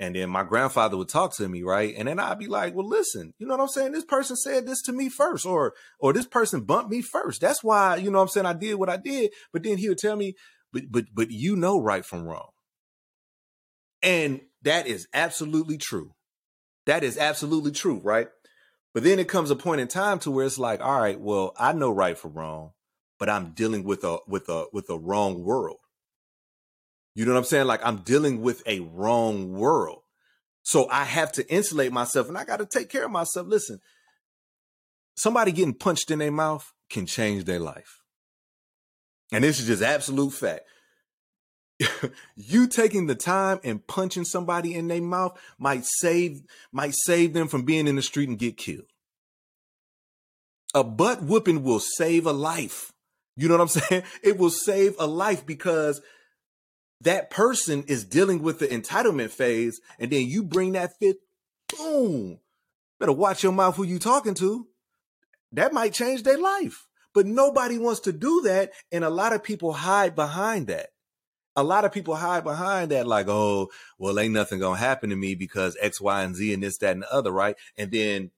and 0.00 0.16
then 0.16 0.30
my 0.30 0.42
grandfather 0.44 0.96
would 0.96 1.10
talk 1.10 1.36
to 1.36 1.46
me, 1.46 1.62
right? 1.62 1.94
And 1.94 2.08
then 2.08 2.18
I'd 2.18 2.38
be 2.38 2.46
like, 2.46 2.74
well, 2.74 2.88
listen, 2.88 3.34
you 3.38 3.46
know 3.46 3.54
what 3.54 3.62
I'm 3.62 3.68
saying? 3.68 3.92
This 3.92 4.06
person 4.06 4.34
said 4.34 4.66
this 4.66 4.80
to 4.84 4.92
me 4.92 5.10
first, 5.10 5.44
or 5.44 5.74
or 5.98 6.14
this 6.14 6.26
person 6.26 6.62
bumped 6.62 6.90
me 6.90 7.02
first. 7.02 7.42
That's 7.42 7.62
why, 7.62 7.96
you 7.96 8.10
know 8.10 8.16
what 8.16 8.22
I'm 8.22 8.28
saying, 8.28 8.46
I 8.46 8.54
did 8.54 8.76
what 8.76 8.88
I 8.88 8.96
did. 8.96 9.30
But 9.52 9.62
then 9.62 9.76
he 9.76 9.90
would 9.90 9.98
tell 9.98 10.16
me, 10.16 10.36
but 10.72 10.84
but 10.90 11.04
but 11.12 11.30
you 11.30 11.54
know 11.54 11.78
right 11.78 12.04
from 12.04 12.26
wrong. 12.26 12.48
And 14.02 14.40
that 14.62 14.86
is 14.86 15.08
absolutely 15.12 15.78
true. 15.78 16.12
That 16.86 17.04
is 17.04 17.18
absolutely 17.18 17.72
true, 17.72 18.00
right? 18.02 18.28
But 18.92 19.04
then 19.04 19.18
it 19.18 19.28
comes 19.28 19.50
a 19.50 19.56
point 19.56 19.80
in 19.80 19.88
time 19.88 20.18
to 20.20 20.30
where 20.30 20.46
it's 20.46 20.58
like, 20.58 20.80
all 20.80 21.00
right, 21.00 21.20
well, 21.20 21.54
I 21.58 21.72
know 21.72 21.90
right 21.90 22.18
from 22.18 22.34
wrong, 22.34 22.72
but 23.18 23.30
I'm 23.30 23.52
dealing 23.52 23.84
with 23.84 24.02
a 24.04 24.18
with 24.26 24.48
a 24.48 24.66
with 24.72 24.90
a 24.90 24.98
wrong 24.98 25.44
world. 25.44 25.78
You 27.14 27.24
know 27.24 27.32
what 27.32 27.38
I'm 27.38 27.44
saying? 27.44 27.66
Like 27.66 27.84
I'm 27.84 27.98
dealing 27.98 28.40
with 28.40 28.62
a 28.66 28.80
wrong 28.80 29.52
world. 29.52 30.00
So 30.62 30.88
I 30.90 31.04
have 31.04 31.32
to 31.32 31.52
insulate 31.52 31.92
myself 31.92 32.28
and 32.28 32.36
I 32.36 32.44
got 32.44 32.58
to 32.58 32.66
take 32.66 32.88
care 32.88 33.04
of 33.04 33.10
myself. 33.10 33.46
Listen, 33.46 33.80
somebody 35.16 35.52
getting 35.52 35.74
punched 35.74 36.10
in 36.10 36.18
their 36.18 36.32
mouth 36.32 36.72
can 36.90 37.06
change 37.06 37.44
their 37.44 37.60
life. 37.60 38.02
And 39.32 39.44
this 39.44 39.60
is 39.60 39.66
just 39.66 39.82
absolute 39.82 40.32
fact. 40.32 40.62
You 42.36 42.66
taking 42.66 43.06
the 43.06 43.14
time 43.14 43.60
and 43.64 43.86
punching 43.86 44.24
somebody 44.24 44.74
in 44.74 44.88
their 44.88 45.00
mouth 45.00 45.38
might 45.58 45.84
save 45.84 46.42
might 46.72 46.94
save 46.94 47.32
them 47.32 47.48
from 47.48 47.62
being 47.62 47.86
in 47.86 47.96
the 47.96 48.02
street 48.02 48.28
and 48.28 48.38
get 48.38 48.56
killed. 48.56 48.84
A 50.74 50.84
butt 50.84 51.22
whooping 51.22 51.62
will 51.62 51.80
save 51.80 52.26
a 52.26 52.32
life. 52.32 52.92
You 53.36 53.48
know 53.48 53.56
what 53.56 53.62
I'm 53.62 53.68
saying? 53.82 54.02
It 54.22 54.38
will 54.38 54.50
save 54.50 54.94
a 54.98 55.06
life 55.06 55.46
because 55.46 56.00
that 57.00 57.30
person 57.30 57.84
is 57.84 58.04
dealing 58.04 58.42
with 58.42 58.58
the 58.58 58.68
entitlement 58.68 59.30
phase, 59.30 59.80
and 59.98 60.10
then 60.10 60.26
you 60.26 60.42
bring 60.42 60.72
that 60.72 60.98
fit, 60.98 61.16
boom. 61.74 62.38
Better 62.98 63.12
watch 63.12 63.42
your 63.42 63.52
mouth 63.52 63.76
who 63.76 63.84
you 63.84 63.98
talking 63.98 64.34
to. 64.34 64.66
That 65.52 65.72
might 65.72 65.94
change 65.94 66.22
their 66.22 66.38
life. 66.38 66.86
But 67.14 67.26
nobody 67.26 67.78
wants 67.78 68.00
to 68.00 68.12
do 68.12 68.42
that, 68.42 68.72
and 68.92 69.02
a 69.02 69.10
lot 69.10 69.32
of 69.32 69.42
people 69.42 69.72
hide 69.72 70.14
behind 70.14 70.66
that. 70.68 70.90
A 71.60 71.64
lot 71.64 71.84
of 71.84 71.92
people 71.92 72.16
hide 72.16 72.44
behind 72.44 72.90
that, 72.90 73.06
like, 73.06 73.26
oh, 73.28 73.68
well, 73.98 74.18
ain't 74.18 74.34
nothing 74.34 74.60
gonna 74.60 74.78
happen 74.78 75.10
to 75.10 75.16
me 75.16 75.34
because 75.34 75.76
X, 75.80 76.00
Y, 76.00 76.22
and 76.22 76.34
Z 76.34 76.54
and 76.54 76.62
this, 76.62 76.78
that, 76.78 76.92
and 76.92 77.02
the 77.02 77.12
other, 77.12 77.30
right? 77.30 77.56
And 77.76 77.90
then 77.90 78.30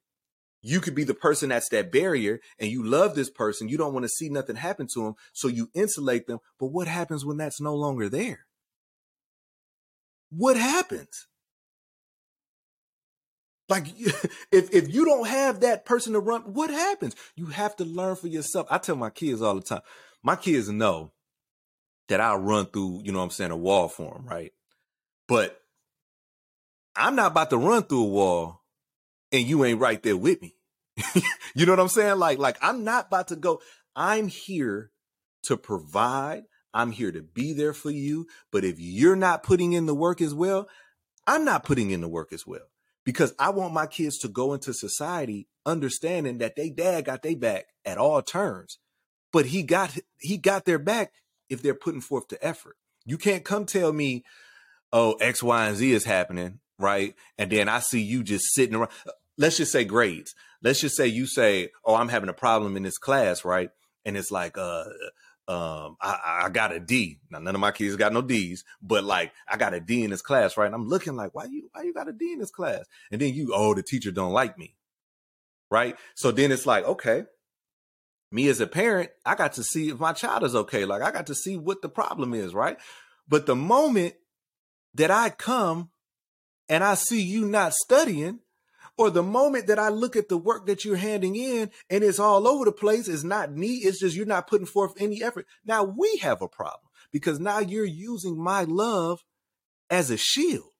you 0.60 0.80
could 0.80 0.94
be 0.94 1.04
the 1.04 1.14
person 1.14 1.48
that's 1.48 1.68
that 1.70 1.90
barrier 1.90 2.40
and 2.58 2.70
you 2.70 2.84
love 2.84 3.14
this 3.14 3.30
person. 3.30 3.68
You 3.68 3.78
don't 3.78 3.92
want 3.92 4.04
to 4.04 4.08
see 4.08 4.28
nothing 4.28 4.56
happen 4.56 4.86
to 4.94 5.02
them. 5.02 5.14
So 5.32 5.48
you 5.48 5.70
insulate 5.74 6.28
them. 6.28 6.38
But 6.58 6.66
what 6.66 6.86
happens 6.86 7.24
when 7.24 7.36
that's 7.36 7.60
no 7.60 7.74
longer 7.74 8.08
there? 8.08 8.46
what 10.36 10.56
happens? 10.56 11.26
Like 13.68 13.86
if 14.52 14.74
if 14.74 14.92
you 14.92 15.04
don't 15.04 15.28
have 15.28 15.60
that 15.60 15.84
person 15.84 16.14
to 16.14 16.20
run, 16.20 16.42
what 16.42 16.70
happens? 16.70 17.14
You 17.36 17.46
have 17.46 17.76
to 17.76 17.84
learn 17.84 18.16
for 18.16 18.28
yourself. 18.28 18.66
I 18.70 18.78
tell 18.78 18.96
my 18.96 19.10
kids 19.10 19.42
all 19.42 19.54
the 19.54 19.62
time. 19.62 19.82
My 20.22 20.36
kids 20.36 20.68
know 20.68 21.12
that 22.08 22.20
I'll 22.20 22.38
run 22.38 22.66
through, 22.66 23.02
you 23.04 23.12
know 23.12 23.18
what 23.18 23.24
I'm 23.24 23.30
saying, 23.30 23.50
a 23.50 23.56
wall 23.56 23.88
for 23.88 24.16
him, 24.16 24.26
right? 24.26 24.52
But 25.28 25.58
I'm 26.96 27.16
not 27.16 27.32
about 27.32 27.50
to 27.50 27.56
run 27.56 27.84
through 27.84 28.04
a 28.04 28.08
wall 28.08 28.62
and 29.30 29.46
you 29.46 29.64
ain't 29.64 29.80
right 29.80 30.02
there 30.02 30.16
with 30.16 30.42
me. 30.42 30.56
you 31.54 31.64
know 31.66 31.72
what 31.72 31.80
I'm 31.80 31.88
saying? 31.88 32.18
Like 32.18 32.38
like 32.38 32.58
I'm 32.60 32.84
not 32.84 33.06
about 33.06 33.28
to 33.28 33.36
go. 33.36 33.60
I'm 33.96 34.28
here 34.28 34.90
to 35.44 35.56
provide. 35.56 36.44
I'm 36.74 36.92
here 36.92 37.12
to 37.12 37.22
be 37.22 37.52
there 37.52 37.72
for 37.72 37.90
you. 37.90 38.26
But 38.50 38.64
if 38.64 38.76
you're 38.78 39.16
not 39.16 39.42
putting 39.42 39.72
in 39.72 39.86
the 39.86 39.94
work 39.94 40.20
as 40.20 40.34
well, 40.34 40.68
I'm 41.26 41.44
not 41.44 41.64
putting 41.64 41.90
in 41.90 42.00
the 42.00 42.08
work 42.08 42.32
as 42.32 42.46
well 42.46 42.68
because 43.04 43.34
I 43.38 43.50
want 43.50 43.74
my 43.74 43.86
kids 43.86 44.18
to 44.18 44.28
go 44.28 44.54
into 44.54 44.72
society 44.72 45.48
understanding 45.64 46.38
that 46.38 46.56
they 46.56 46.70
dad 46.70 47.04
got 47.04 47.22
their 47.22 47.36
back 47.36 47.66
at 47.84 47.98
all 47.98 48.22
turns. 48.22 48.78
But 49.32 49.46
he 49.46 49.62
got 49.62 49.96
he 50.18 50.36
got 50.36 50.64
their 50.64 50.78
back 50.78 51.12
if 51.52 51.62
they're 51.62 51.74
putting 51.74 52.00
forth 52.00 52.28
the 52.28 52.44
effort. 52.44 52.76
You 53.04 53.18
can't 53.18 53.44
come 53.44 53.66
tell 53.66 53.92
me, 53.92 54.24
oh, 54.92 55.12
X, 55.14 55.42
Y, 55.42 55.66
and 55.66 55.76
Z 55.76 55.92
is 55.92 56.04
happening, 56.04 56.60
right? 56.78 57.14
And 57.36 57.50
then 57.50 57.68
I 57.68 57.80
see 57.80 58.00
you 58.00 58.22
just 58.22 58.54
sitting 58.54 58.74
around. 58.74 58.90
Let's 59.36 59.58
just 59.58 59.72
say 59.72 59.84
grades. 59.84 60.34
Let's 60.62 60.80
just 60.80 60.96
say 60.96 61.08
you 61.08 61.26
say, 61.26 61.70
oh, 61.84 61.94
I'm 61.94 62.08
having 62.08 62.28
a 62.28 62.34
problem 62.34 62.76
in 62.76 62.82
this 62.82 62.98
class, 62.98 63.44
right? 63.44 63.70
And 64.04 64.16
it's 64.16 64.30
like, 64.30 64.56
uh, 64.56 64.84
um 65.48 65.96
I, 66.00 66.44
I 66.44 66.48
got 66.50 66.72
a 66.72 66.78
D. 66.78 67.18
Now 67.28 67.40
none 67.40 67.56
of 67.56 67.60
my 67.60 67.72
kids 67.72 67.96
got 67.96 68.12
no 68.12 68.22
D's, 68.22 68.64
but 68.80 69.02
like 69.02 69.32
I 69.48 69.56
got 69.56 69.74
a 69.74 69.80
D 69.80 70.04
in 70.04 70.10
this 70.10 70.22
class, 70.22 70.56
right? 70.56 70.66
And 70.66 70.74
I'm 70.74 70.86
looking 70.86 71.16
like, 71.16 71.34
why 71.34 71.46
you 71.46 71.68
why 71.72 71.82
you 71.82 71.92
got 71.92 72.08
a 72.08 72.12
D 72.12 72.32
in 72.32 72.38
this 72.38 72.52
class? 72.52 72.84
And 73.10 73.20
then 73.20 73.34
you, 73.34 73.52
oh, 73.52 73.74
the 73.74 73.82
teacher 73.82 74.12
don't 74.12 74.32
like 74.32 74.56
me. 74.56 74.76
Right? 75.68 75.96
So 76.14 76.30
then 76.30 76.52
it's 76.52 76.66
like, 76.66 76.84
okay, 76.84 77.24
me 78.32 78.48
as 78.48 78.60
a 78.60 78.66
parent, 78.66 79.10
I 79.24 79.34
got 79.34 79.52
to 79.54 79.62
see 79.62 79.90
if 79.90 80.00
my 80.00 80.12
child 80.12 80.44
is 80.44 80.54
okay. 80.54 80.84
Like 80.84 81.02
I 81.02 81.10
got 81.10 81.26
to 81.26 81.34
see 81.34 81.56
what 81.56 81.82
the 81.82 81.88
problem 81.88 82.34
is, 82.34 82.54
right? 82.54 82.76
But 83.28 83.46
the 83.46 83.56
moment 83.56 84.14
that 84.94 85.10
I 85.10 85.30
come 85.30 85.90
and 86.68 86.82
I 86.82 86.94
see 86.94 87.22
you 87.22 87.46
not 87.46 87.74
studying, 87.74 88.40
or 88.98 89.10
the 89.10 89.22
moment 89.22 89.66
that 89.68 89.78
I 89.78 89.88
look 89.88 90.16
at 90.16 90.28
the 90.28 90.36
work 90.36 90.66
that 90.66 90.84
you're 90.84 90.96
handing 90.96 91.34
in 91.34 91.70
and 91.88 92.04
it's 92.04 92.18
all 92.18 92.46
over 92.46 92.64
the 92.64 92.72
place, 92.72 93.08
it's 93.08 93.24
not 93.24 93.52
neat, 93.52 93.84
it's 93.84 94.00
just 94.00 94.16
you're 94.16 94.26
not 94.26 94.46
putting 94.46 94.66
forth 94.66 94.92
any 94.98 95.22
effort. 95.22 95.46
Now 95.64 95.82
we 95.84 96.18
have 96.18 96.42
a 96.42 96.48
problem 96.48 96.90
because 97.10 97.40
now 97.40 97.58
you're 97.58 97.84
using 97.84 98.42
my 98.42 98.64
love 98.64 99.24
as 99.90 100.10
a 100.10 100.16
shield. 100.16 100.70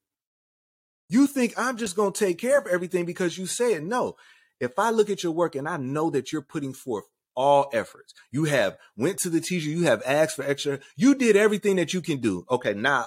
You 1.08 1.26
think 1.26 1.54
I'm 1.56 1.76
just 1.76 1.96
going 1.96 2.12
to 2.12 2.24
take 2.24 2.38
care 2.38 2.58
of 2.58 2.66
everything 2.66 3.04
because 3.04 3.36
you 3.36 3.46
said 3.46 3.82
no. 3.82 4.16
If 4.60 4.78
I 4.78 4.90
look 4.90 5.10
at 5.10 5.22
your 5.22 5.32
work 5.32 5.56
and 5.56 5.68
I 5.68 5.76
know 5.76 6.08
that 6.10 6.32
you're 6.32 6.42
putting 6.42 6.72
forth 6.72 7.04
all 7.34 7.70
efforts, 7.72 8.14
you 8.30 8.44
have 8.44 8.76
went 8.96 9.18
to 9.18 9.30
the 9.30 9.40
teacher, 9.40 9.68
you 9.68 9.84
have 9.84 10.02
asked 10.04 10.36
for 10.36 10.44
extra, 10.44 10.80
you 10.96 11.14
did 11.14 11.36
everything 11.36 11.76
that 11.76 11.92
you 11.92 12.00
can 12.00 12.20
do. 12.20 12.44
Okay, 12.50 12.74
now 12.74 13.06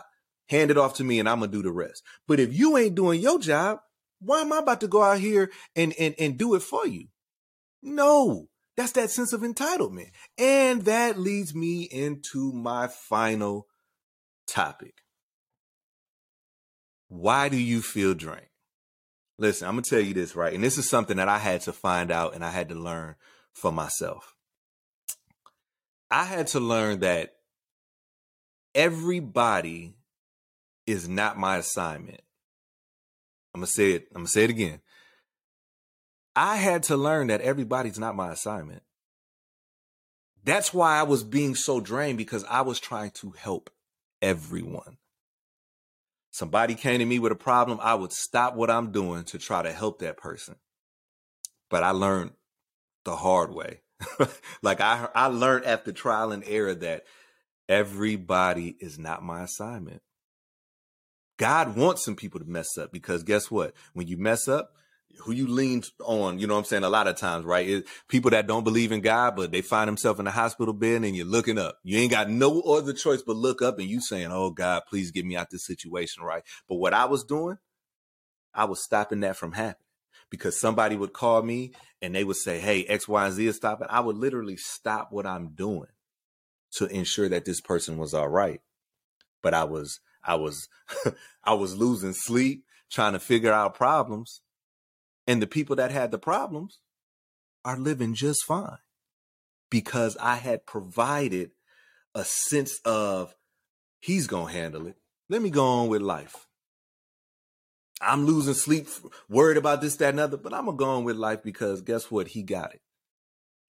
hand 0.50 0.72
it 0.72 0.78
off 0.78 0.96
to 0.96 1.04
me 1.04 1.20
and 1.20 1.28
I'm 1.28 1.40
going 1.40 1.52
to 1.52 1.58
do 1.58 1.64
the 1.64 1.72
rest. 1.72 2.04
But 2.28 2.40
if 2.40 2.54
you 2.54 2.78
ain't 2.78 2.96
doing 2.96 3.22
your 3.22 3.40
job, 3.40 3.80
why 4.20 4.42
am 4.42 4.54
I 4.54 4.60
about 4.60 4.82
to 4.82 4.88
go 4.88 5.04
out 5.04 5.20
here 5.20 5.52
and, 5.76 5.94
and, 6.00 6.16
and 6.18 6.38
do 6.38 6.56
it 6.56 6.62
for 6.62 6.88
you? 6.88 7.08
No, 7.82 8.48
that's 8.76 8.94
that 8.94 9.12
sense 9.12 9.34
of 9.34 9.42
entitlement. 9.42 10.10
And 10.38 10.84
that 10.86 11.20
leads 11.20 11.54
me 11.54 11.84
into 11.84 12.52
my 12.52 12.88
final 12.88 13.68
topic. 14.48 14.96
Why 17.08 17.50
do 17.50 17.58
you 17.58 17.82
feel 17.82 18.14
drained? 18.14 18.48
Listen, 19.38 19.68
I'm 19.68 19.76
going 19.76 19.84
to 19.84 19.90
tell 19.90 20.00
you 20.00 20.14
this, 20.14 20.36
right? 20.36 20.54
And 20.54 20.64
this 20.64 20.78
is 20.78 20.90
something 20.90 21.18
that 21.18 21.28
I 21.28 21.38
had 21.38 21.62
to 21.62 21.74
find 21.74 22.10
out 22.10 22.36
and 22.36 22.44
I 22.44 22.52
had 22.52 22.70
to 22.70 22.76
learn 22.76 23.16
for 23.56 23.72
myself. 23.72 24.36
I 26.12 26.26
had 26.26 26.48
to 26.48 26.60
learn 26.60 27.00
that 27.00 27.34
everybody 28.76 29.96
is 30.86 31.10
not 31.10 31.40
my 31.40 31.58
assignment. 31.58 32.22
I'm 33.54 33.62
gonna 33.62 33.68
say 33.68 33.94
it. 33.94 34.08
I'm 34.12 34.22
gonna 34.22 34.28
say 34.28 34.44
it 34.44 34.50
again. 34.50 34.82
I 36.36 36.58
had 36.58 36.84
to 36.84 36.98
learn 36.98 37.28
that 37.28 37.42
everybody's 37.42 37.98
not 37.98 38.16
my 38.16 38.32
assignment. 38.32 38.84
That's 40.44 40.74
why 40.74 41.00
I 41.00 41.04
was 41.04 41.24
being 41.24 41.56
so 41.56 41.80
drained 41.80 42.18
because 42.18 42.44
I 42.44 42.62
was 42.62 42.80
trying 42.80 43.12
to 43.12 43.32
help 43.32 43.70
everyone. 44.22 44.98
Somebody 46.32 46.76
came 46.76 47.00
to 47.00 47.06
me 47.06 47.18
with 47.18 47.32
a 47.32 47.36
problem, 47.36 47.80
I 47.82 47.96
would 47.96 48.12
stop 48.12 48.56
what 48.56 48.70
I'm 48.70 48.92
doing 48.92 49.24
to 49.26 49.40
try 49.40 49.64
to 49.64 49.72
help 49.72 50.00
that 50.00 50.18
person. 50.18 50.56
But 51.70 51.84
I 51.84 51.92
learned 51.92 52.34
the 53.06 53.16
hard 53.16 53.54
way. 53.54 53.82
like 54.62 54.82
I 54.82 55.08
I 55.16 55.28
learned 55.28 55.66
after 55.66 55.94
trial 55.94 56.32
and 56.32 56.44
error 56.46 56.76
that 56.76 57.04
everybody 57.70 58.76
is 58.80 59.00
not 59.00 59.24
my 59.24 59.44
assignment. 59.44 60.02
God 61.38 61.76
wants 61.76 62.04
some 62.04 62.16
people 62.16 62.40
to 62.40 62.46
mess 62.46 62.78
up 62.78 62.92
because 62.92 63.24
guess 63.24 63.50
what? 63.50 63.74
When 63.94 64.08
you 64.08 64.18
mess 64.18 64.48
up, 64.48 64.72
who 65.20 65.32
you 65.32 65.48
lean 65.48 65.84
on, 66.04 66.40
you 66.40 66.48
know 66.48 66.56
what 66.56 66.62
I'm 66.62 66.66
saying? 66.66 66.84
A 66.84 66.90
lot 66.90 67.08
of 67.08 67.18
times, 67.18 67.46
right? 67.46 67.68
Is 67.68 67.84
people 68.10 68.32
that 68.32 68.48
don't 68.48 68.64
believe 68.64 68.92
in 68.92 69.02
God, 69.02 69.36
but 69.36 69.52
they 69.52 69.62
find 69.62 69.88
themselves 69.88 70.20
in 70.20 70.28
a 70.28 70.32
hospital 70.32 70.74
bed 70.74 71.04
and 71.04 71.16
you're 71.16 71.26
looking 71.26 71.58
up. 71.58 71.78
You 71.84 72.00
ain't 72.00 72.12
got 72.12 72.30
no 72.30 72.62
other 72.62 72.94
choice 72.94 73.22
but 73.22 73.36
look 73.36 73.62
up 73.62 73.80
and 73.80 73.88
you 73.88 74.02
saying, 74.02 74.30
Oh 74.32 74.52
God, 74.52 74.84
please 74.90 75.12
get 75.12 75.26
me 75.26 75.36
out 75.36 75.50
this 75.52 75.66
situation, 75.66 76.24
right? 76.24 76.44
But 76.68 76.76
what 76.76 76.94
I 76.94 77.06
was 77.06 77.24
doing, 77.24 77.58
I 78.54 78.66
was 78.66 78.84
stopping 78.84 79.22
that 79.22 79.38
from 79.38 79.54
happening 79.54 79.85
because 80.30 80.60
somebody 80.60 80.96
would 80.96 81.14
call 81.14 81.42
me 81.42 81.74
and 82.02 82.14
they 82.14 82.24
would 82.24 82.38
say, 82.38 82.60
Hey, 82.60 82.86
X, 82.86 83.08
Y, 83.08 83.26
and 83.26 83.34
Z 83.34 83.48
is 83.48 83.56
stopping. 83.56 83.88
I 83.90 84.00
would 84.00 84.18
literally 84.18 84.58
stop 84.58 85.12
what 85.12 85.26
I'm 85.26 85.50
doing 85.50 85.88
to 86.74 86.88
ensure 86.88 87.30
that 87.30 87.46
this 87.46 87.62
person 87.62 87.98
was 87.98 88.14
all 88.14 88.28
right. 88.28 88.62
But 89.42 89.54
I 89.54 89.64
was, 89.64 90.00
I 90.24 90.36
was, 90.36 90.68
I 91.44 91.54
was 91.54 91.76
losing 91.76 92.14
sleep 92.14 92.66
trying 92.92 93.14
to 93.14 93.20
figure 93.20 93.54
out 93.54 93.76
problems. 93.76 94.42
And 95.28 95.42
the 95.42 95.48
people 95.48 95.76
that 95.78 95.92
had 95.92 96.12
the 96.12 96.20
problems 96.20 96.80
are 97.64 97.78
living 97.78 98.14
just 98.14 98.44
fine 98.46 98.78
because 99.70 100.16
I 100.18 100.36
had 100.36 100.66
provided 100.66 101.52
a 102.14 102.24
sense 102.24 102.80
of 102.86 103.36
he's 104.00 104.28
going 104.28 104.48
to 104.48 104.60
handle 104.60 104.88
it. 104.88 104.96
Let 105.30 105.42
me 105.42 105.50
go 105.50 105.66
on 105.66 105.88
with 105.88 106.02
life. 106.02 106.45
I'm 108.02 108.26
losing 108.26 108.54
sleep, 108.54 108.88
worried 109.30 109.58
about 109.58 109.82
this, 109.82 109.96
that, 109.98 110.10
and 110.10 110.20
other, 110.20 110.38
but 110.38 110.54
I'm 110.54 110.66
going 110.66 110.78
to 110.78 110.84
go 110.84 110.90
on 110.92 111.04
with 111.04 111.16
life 111.16 111.44
because 111.44 111.82
guess 111.82 112.12
what? 112.12 112.30
He 112.30 112.44
got 112.44 112.74
it. 112.74 112.82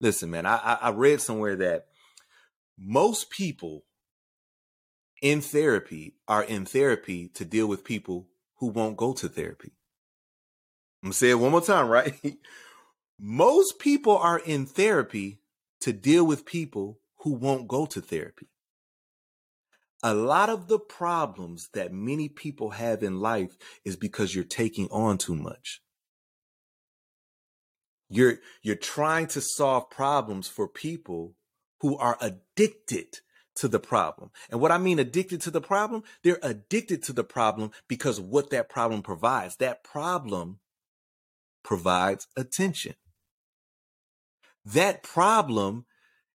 Listen, 0.00 0.30
man, 0.30 0.46
I, 0.46 0.78
I 0.80 0.90
read 0.90 1.20
somewhere 1.20 1.56
that 1.56 1.86
most 2.78 3.30
people 3.30 3.84
in 5.20 5.40
therapy 5.40 6.14
are 6.26 6.42
in 6.42 6.64
therapy 6.64 7.28
to 7.34 7.44
deal 7.44 7.66
with 7.66 7.84
people 7.84 8.28
who 8.58 8.68
won't 8.68 8.96
go 8.96 9.12
to 9.12 9.28
therapy. 9.28 9.72
I'm 11.02 11.08
going 11.08 11.12
to 11.12 11.18
say 11.18 11.30
it 11.30 11.34
one 11.34 11.50
more 11.50 11.60
time, 11.60 11.88
right? 11.90 12.14
most 13.18 13.78
people 13.78 14.16
are 14.16 14.38
in 14.38 14.66
therapy 14.66 15.40
to 15.80 15.92
deal 15.92 16.26
with 16.26 16.44
people 16.44 17.00
who 17.20 17.32
won't 17.32 17.68
go 17.68 17.86
to 17.86 18.00
therapy. 18.00 18.49
A 20.02 20.14
lot 20.14 20.48
of 20.48 20.68
the 20.68 20.78
problems 20.78 21.68
that 21.74 21.92
many 21.92 22.28
people 22.28 22.70
have 22.70 23.02
in 23.02 23.20
life 23.20 23.56
is 23.84 23.96
because 23.96 24.34
you're 24.34 24.44
taking 24.44 24.88
on 24.88 25.18
too 25.18 25.34
much. 25.34 25.82
You're, 28.08 28.38
you're 28.62 28.76
trying 28.76 29.28
to 29.28 29.40
solve 29.40 29.90
problems 29.90 30.48
for 30.48 30.66
people 30.66 31.34
who 31.80 31.96
are 31.96 32.18
addicted 32.20 33.18
to 33.56 33.68
the 33.68 33.78
problem. 33.78 34.30
And 34.50 34.60
what 34.60 34.72
I 34.72 34.78
mean 34.78 34.98
addicted 34.98 35.42
to 35.42 35.50
the 35.50 35.60
problem, 35.60 36.02
they're 36.22 36.38
addicted 36.42 37.02
to 37.04 37.12
the 37.12 37.24
problem 37.24 37.72
because 37.88 38.20
what 38.20 38.50
that 38.50 38.68
problem 38.68 39.02
provides. 39.02 39.56
That 39.56 39.84
problem 39.84 40.60
provides 41.62 42.26
attention. 42.36 42.94
That 44.64 45.02
problem 45.02 45.86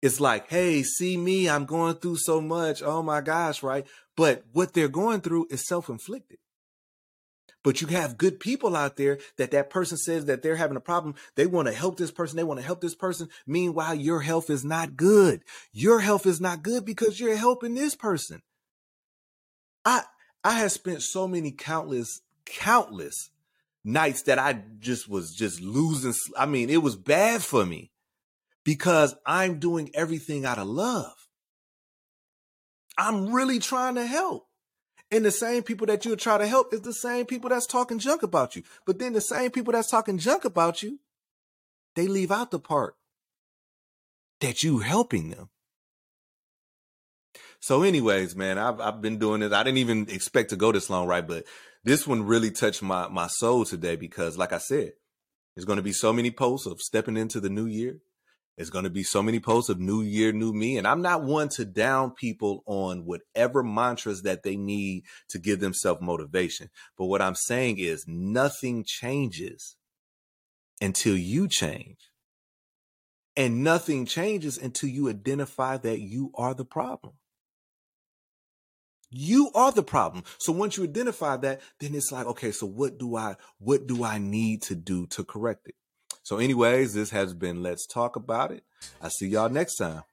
is 0.04 0.20
like, 0.20 0.50
hey, 0.50 0.84
see 0.84 1.16
me, 1.16 1.50
I'm 1.50 1.64
going 1.64 1.96
through 1.96 2.18
so 2.18 2.42
much. 2.42 2.84
Oh 2.84 3.02
my 3.02 3.22
gosh, 3.22 3.64
right? 3.64 3.88
But 4.18 4.44
what 4.52 4.74
they're 4.74 4.90
going 4.90 5.22
through 5.22 5.48
is 5.50 5.66
self 5.66 5.88
inflicted. 5.88 6.40
But 7.64 7.80
you 7.80 7.88
have 7.88 8.18
good 8.18 8.42
people 8.42 8.76
out 8.76 8.98
there 8.98 9.20
that 9.38 9.52
that 9.52 9.70
person 9.70 9.98
says 9.98 10.26
that 10.26 10.44
they're 10.44 10.58
having 10.58 10.76
a 10.76 10.82
problem. 10.82 11.16
They 11.36 11.48
want 11.48 11.70
to 11.70 11.74
help 11.74 11.96
this 11.98 12.12
person. 12.12 12.36
They 12.36 12.44
want 12.44 12.60
to 12.60 12.66
help 12.66 12.82
this 12.82 12.96
person. 12.96 13.30
Meanwhile, 13.48 13.96
your 13.96 14.20
health 14.20 14.50
is 14.50 14.66
not 14.66 14.98
good. 14.98 15.42
Your 15.72 16.02
health 16.02 16.26
is 16.26 16.42
not 16.42 16.64
good 16.64 16.84
because 16.84 17.22
you're 17.22 17.38
helping 17.38 17.74
this 17.74 17.96
person. 17.96 18.42
I, 19.86 20.04
I 20.44 20.60
have 20.60 20.74
spent 20.74 21.02
so 21.02 21.30
many 21.30 21.52
countless, 21.52 22.20
countless 22.46 23.30
nights 23.86 24.24
that 24.24 24.38
I 24.38 24.62
just 24.82 25.08
was 25.08 25.34
just 25.34 25.62
losing. 25.62 26.14
I 26.38 26.46
mean, 26.46 26.70
it 26.70 26.84
was 26.84 26.98
bad 26.98 27.42
for 27.42 27.66
me 27.66 27.93
because 28.64 29.16
I'm 29.26 29.60
doing 29.60 29.90
everything 29.94 30.46
out 30.46 30.58
of 30.58 30.68
love. 30.68 31.14
I'm 32.98 33.34
really 33.34 33.60
trying 33.60 33.96
to 33.96 34.06
help. 34.06 34.48
And 35.12 35.24
the 35.24 35.32
same 35.32 35.64
people 35.64 35.88
that 35.88 36.06
you'll 36.06 36.18
try 36.18 36.38
to 36.38 36.48
help 36.48 36.74
is 36.74 36.82
the 36.82 36.94
same 36.94 37.26
people 37.26 37.50
that's 37.50 37.68
talking 37.68 38.00
junk 38.00 38.24
about 38.24 38.56
you. 38.56 38.64
But 38.86 39.00
then 39.00 39.14
the 39.14 39.22
same 39.22 39.52
people 39.52 39.74
that's 39.74 39.90
talking 39.90 40.18
junk 40.18 40.46
about 40.46 40.82
you, 40.82 41.00
they 41.96 42.08
leave 42.08 42.32
out 42.32 42.52
the 42.52 42.60
part 42.60 42.96
that 44.42 44.64
you 44.64 44.80
helping 44.80 45.30
them. 45.30 45.50
So, 47.60 47.84
anyways, 47.84 48.36
man, 48.36 48.58
I've 48.58 48.82
I've 48.82 49.02
been 49.02 49.20
doing 49.20 49.40
this. 49.40 49.54
I 49.54 49.64
didn't 49.64 49.78
even 49.78 50.10
expect 50.10 50.50
to 50.50 50.56
go 50.56 50.72
this 50.72 50.90
long, 50.90 51.08
right? 51.08 51.26
But 51.26 51.46
this 51.84 52.06
one 52.06 52.24
really 52.24 52.52
touched 52.52 52.82
my 52.82 53.08
my 53.08 53.28
soul 53.28 53.66
today 53.66 53.96
because, 53.96 54.38
like 54.38 54.52
I 54.52 54.58
said, 54.58 54.94
there's 55.56 55.66
going 55.66 55.78
to 55.78 55.84
be 55.84 55.94
so 55.94 56.12
many 56.12 56.32
posts 56.32 56.68
of 56.68 56.82
stepping 56.82 57.18
into 57.18 57.40
the 57.40 57.50
new 57.50 57.66
year. 57.66 58.00
It's 58.56 58.70
going 58.70 58.84
to 58.84 58.90
be 58.90 59.04
so 59.04 59.24
many 59.24 59.40
posts 59.40 59.70
of 59.70 59.80
new 59.80 60.02
year, 60.02 60.32
new 60.32 60.54
me. 60.54 60.78
And 60.78 60.88
I'm 60.88 61.02
not 61.02 61.24
one 61.24 61.50
to 61.50 61.66
down 61.66 62.12
people 62.12 62.64
on 62.68 63.06
whatever 63.06 63.64
mantras 63.64 64.22
that 64.22 64.44
they 64.44 64.56
need 64.56 65.06
to 65.30 65.40
give 65.40 65.60
themselves 65.60 66.02
motivation. 66.02 66.70
But 66.98 67.06
what 67.06 67.22
I'm 67.22 67.36
saying 67.36 67.80
is 67.80 68.06
nothing 68.08 68.84
changes 68.86 69.76
until 70.80 71.18
you 71.18 71.48
change. 71.48 71.98
And 73.36 73.64
nothing 73.64 74.06
changes 74.06 74.60
until 74.60 74.90
you 74.90 75.10
identify 75.10 75.78
that 75.78 76.02
you 76.02 76.32
are 76.36 76.54
the 76.54 76.66
problem. 76.66 77.16
You 79.10 79.50
are 79.56 79.72
the 79.72 79.84
problem. 79.84 80.24
So 80.38 80.54
once 80.54 80.78
you 80.78 80.84
identify 80.84 81.38
that, 81.38 81.62
then 81.80 81.96
it's 81.96 82.12
like, 82.12 82.28
okay, 82.28 82.52
so 82.52 82.68
what 82.68 83.00
do 83.00 83.16
I, 83.16 83.36
what 83.58 83.88
do 83.88 84.04
I 84.04 84.20
need 84.20 84.62
to 84.64 84.76
do 84.76 85.08
to 85.08 85.24
correct 85.24 85.68
it? 85.68 85.76
So, 86.24 86.38
anyways, 86.38 86.94
this 86.94 87.10
has 87.10 87.34
been 87.34 87.62
Let's 87.62 87.86
Talk 87.86 88.16
About 88.16 88.52
It. 88.52 88.64
I 89.02 89.10
see 89.10 89.28
y'all 89.28 89.50
next 89.50 89.76
time. 89.76 90.04